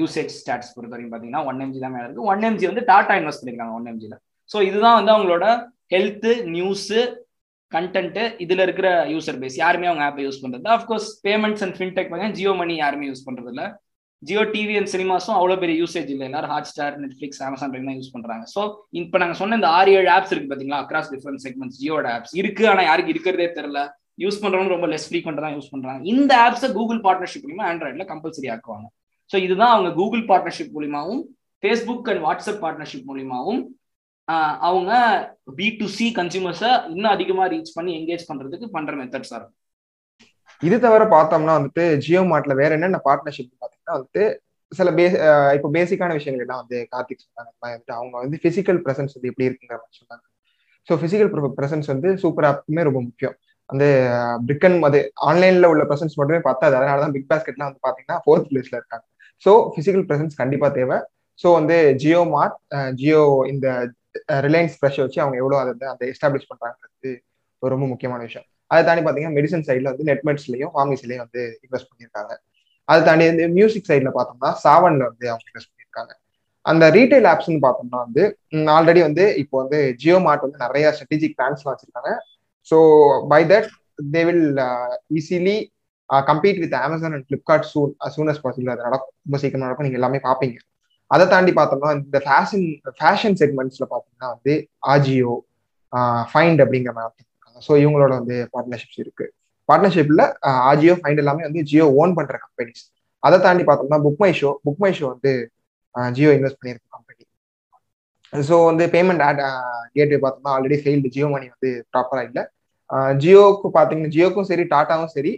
[0.00, 2.28] யூசேஜ் ஸ்டாட்ஸ் பொறுத்த வரைக்கும் பார்த்தீங்கன்னா ஒன் எம்ஜி தான் மேலே இருக்கு.
[2.32, 4.16] ஒன் எம்ஜி வந்து டாட்டா இன்வெஸ்ட் பண்ணிருக்காங்க ஒன் எம்ஜியில்
[4.50, 5.46] ஸோ இதுதான் வந்து அவங்களோட
[5.94, 7.00] ஹெல்த்து நியூஸு
[7.72, 12.38] கண்டென்ட்டு இதுல இருக்கிற யூசர் பேஸ் யாருமே அவங்க ஆப்பை யூஸ் பண்றது அஃப்கோர்ஸ் பேமெண்ட்ஸ் அண்ட் ஃபின்டெக் பார்த்தீங்கன்னா
[12.38, 13.62] ஜியோ மணி யாருமே யூஸ் பண்றது இல்ல
[14.28, 16.26] ஜியோ டிவி அண்ட் சினிமாஸும் அவ்வளோ பெரிய யூசேஜ் இல்லை.
[16.30, 18.44] எல்லாரும் ஹாட் ஸ்டார் நெட்ஃபிளிக்ஸ் அமேசான் தான் யூஸ் பண்றாங்க.
[18.54, 18.62] ஸோ
[19.00, 22.64] இப்போ நாங்கள் சொன்ன இந்த ஆறு ஏழு ஆப்ஸ் இருக்கு பார்த்தீங்களா அக்ராஸ் டிஃப்ரெண்ட் செக்மெண்ட்ஸ் ஜியோட ஆப்ஸ் இருக்கு
[22.72, 23.82] ஆனால் யாருக்கு இருக்கிறதே தெரியல.
[24.24, 26.00] யூஸ் பண்றவங்க ரொம்ப லெஸ் ஃப்ரீக்வெண்ட் தான் யூஸ் பண்றாங்க.
[26.14, 28.88] இந்த ஆப்ஸை கூகுள் பார்ட்னர்ஷிப் மூலியமா ஆண்ட்ராய்டில் கம்பல்சரி ஆக்குவாங்க.
[29.30, 31.22] ஸோ இதுதான் அவங்க கூகுள் பார்ட்னர்ஷிப் மூலியமாவும்
[31.62, 33.60] ஃபேஸ்புக் அண்ட் வாட்ஸ்அப் பார்ட்னர்ஷிப் மூலியமாவும்
[34.68, 34.92] அவங்க
[35.58, 39.58] பி டு சி கன்சியூமர்ஸை இன்னும் அதிகமாக ரீச் பண்ணி என்கேஜ் பண்றதுக்கு பண்ற மெத்தட்ஸாக இருக்கும்.
[40.62, 43.50] இது தவிர பார்த்தோம்னா வந்துட்டு ஜியோ மார்ட்ல வேற என்னென்ன பார்ட்னர்ஷிப்
[43.96, 44.24] வந்துட்டு
[44.72, 45.04] சில பே
[45.56, 47.50] இப்போ பேசிக்கான விஷயங்கள் எல்லாம் வந்து கார்த்திக் சொன்னாங்க.
[47.64, 50.24] வந்துட்டு அவங்க வந்து பிசிக்கல் ப்ரெசன்ஸ் வந்து எப்படி இருக்குங்கிற மாதிரி சொன்னாங்க.
[50.88, 53.34] ஸோ பிசிக்கல் ப்ரெசன்ஸ் வந்து சூப்பர் ஆப்புமே ரொம்ப முக்கியம்.
[53.70, 53.88] வந்து
[54.48, 56.74] பிரிக்கன் அது ஆன்லைன்ல உள்ள ப்ரெசன்ஸ் மட்டுமே பார்த்தாது.
[56.78, 59.04] அதனால தான் பிக் பாஸ்கெட்லாம் வந்து பார்த்தீங்கன்னா ஃபோர்த் பிளேஸ்ல இருக்காங்க.
[59.44, 60.98] ஸோ பிசிக்கல் ப்ரெசன்ஸ் கண்டிப்பா தேவை.
[61.42, 62.56] ஸோ வந்து ஜியோ மார்ட்
[63.00, 63.22] ஜியோ
[63.52, 63.66] இந்த
[64.46, 67.12] ரிலையன்ஸ் ஃப்ரெஷ் வச்சு அவங்க எவ்வளோ அதை அந்த எஸ்டாப்ளிஷ் பண்ணுறாங்கிறது
[67.62, 68.46] ரொம்ப முக்கியமான விஷயம்.
[68.70, 72.32] அதை தாண்டி பார்த்தீங்கன்னா மெடிசன் சைடில் வந்து நெட்மெட்ஸ்லையும் ஃபார்மசிலையும் வந்து இன்வெஸ்ட் பண்ணியிருக்காங்க.
[72.88, 76.12] அதை தாண்டி வந்து மியூசிக் சைடில் பார்த்தோம்னா சாவன்ல வந்து அவங்க இன்வெஸ்ட் பண்ணியிருக்காங்க.
[76.66, 78.22] அந்த ரீட்டைல் ஆப்ஸ்னு பார்த்தோம்னா வந்து
[78.76, 82.10] ஆல்ரெடி வந்து இப்போ வந்து ஜியோ மார்ட் வந்து நிறைய ஸ்ட்ராட்டஜிக் பிளான்ஸ்லாம் வச்சிருக்காங்க.
[82.68, 82.78] So
[83.32, 83.70] by that
[84.14, 84.44] they will
[85.20, 85.56] easily
[86.10, 89.14] compete with Amazon and Flipkart soon soon as possible அது நடக்கும்.
[89.26, 89.86] ரொம்ப சீக்கிரம் நடக்கும்.
[89.88, 90.58] நீங்கள் எல்லாமே பார்ப்பீங்க.
[91.10, 92.66] அதை தாண்டி பார்த்தோம்னா இந்த ஃபேஷன்
[93.00, 94.54] ஃபேஷன் செக்மெண்ட்ஸ்ல பார்த்தீங்கன்னா வந்து
[94.94, 95.32] ஆஜியோ
[96.32, 99.32] ஃபைண்ட் uh, அப்படிங்கிற மாதிரி இருக்காங்க ஸோ இவங்களோட வந்து பார்ட்னர்ஷிப்ஸ் இருக்குது
[99.68, 100.22] பார்ட்னர்ஷிப்ல
[100.70, 102.82] ஆஜியோ ஃபைண்ட் எல்லாமே வந்து ஜியோ ஓன் பண்ற கம்பெனிஸ்
[103.22, 105.32] அதை தாண்டி பார்த்தோம்னா book my show book my show வந்து
[106.14, 107.24] ஜியோ இன்வெஸ்ட் பண்ணியிருக்க கம்பெனி
[108.32, 109.40] ஸோ வந்து பேமெண்ட் ஆட்
[109.96, 112.42] கேட்வே பார்த்தோம்னா ஆல்ரெடி ஃபெயில்டு ஜியோ மணி வந்து ப்ராப்பராக இல்லை.
[113.20, 115.32] ஜியோக்கு பார்த்தீங்கன்னா ஜியோக்கும் சரி டாட்டாவும் சரி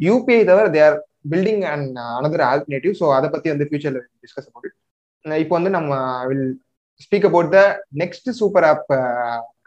[0.00, 0.96] யூபிஐ தவிர there
[1.32, 4.74] building and another alternative so அதை பற்றி வந்து ஃபியூச்சரில் டிஸ்கஸ் அபவுட்
[5.24, 5.90] இப்போ வந்து நம்ம
[6.28, 6.46] will
[7.04, 7.60] speak about the
[8.02, 8.88] next super app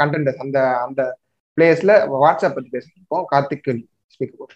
[0.01, 1.01] content அந்த அந்த
[1.57, 1.93] பிளேஸில்
[2.23, 3.67] வாட்ஸ்அப் பற்றி பேசியிருக்கோம் கார்த்திக்
[4.13, 4.55] ஸ்பீக் அபவுட்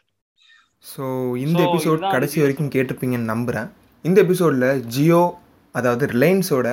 [0.86, 1.04] ஸோ
[1.46, 3.68] இந்த எபிசோட் கடைசி வரைக்கும் கேட்டிருப்பீங்கன்னு நம்புகிறேன்
[4.06, 5.24] இந்த எபிசோடில் ஜியோ
[5.76, 6.68] அதாவது ரிலையன்ஸோட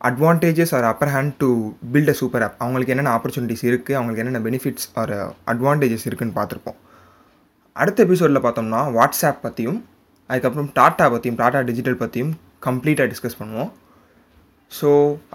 [0.00, 1.48] advantages are upper hand to
[1.92, 5.12] build a super app அவங்களுக்கு என்னென்ன ஆப்பர்ச்சுனிட்டிஸ் இருக்குது அவங்களுக்கு என்னென்ன பெனிஃபிட்ஸ் ஆர்
[5.52, 6.78] அட்வான்டேஜஸ் இருக்குன்னு பார்த்துருப்போம்.
[7.76, 9.80] அடுத்த எபிசோடில் பார்த்தோம்னா வாட்ஸ்அப் பற்றியும்
[10.30, 12.32] அதுக்கப்புறம் டாட்டா பற்றியும் டாட்டா டிஜிட்டல் பற்றியும்
[12.66, 13.70] கம்ப்ளீட்டாக டிஸ்கஸ் பண்ணுவோம்.
[14.72, 14.88] ஸோ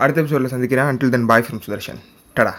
[0.04, 0.90] அடுத்த எபிசோடில் சந்திக்கிறேன்.
[0.92, 2.02] Until then bye from Sudarshan
[2.36, 2.54] tata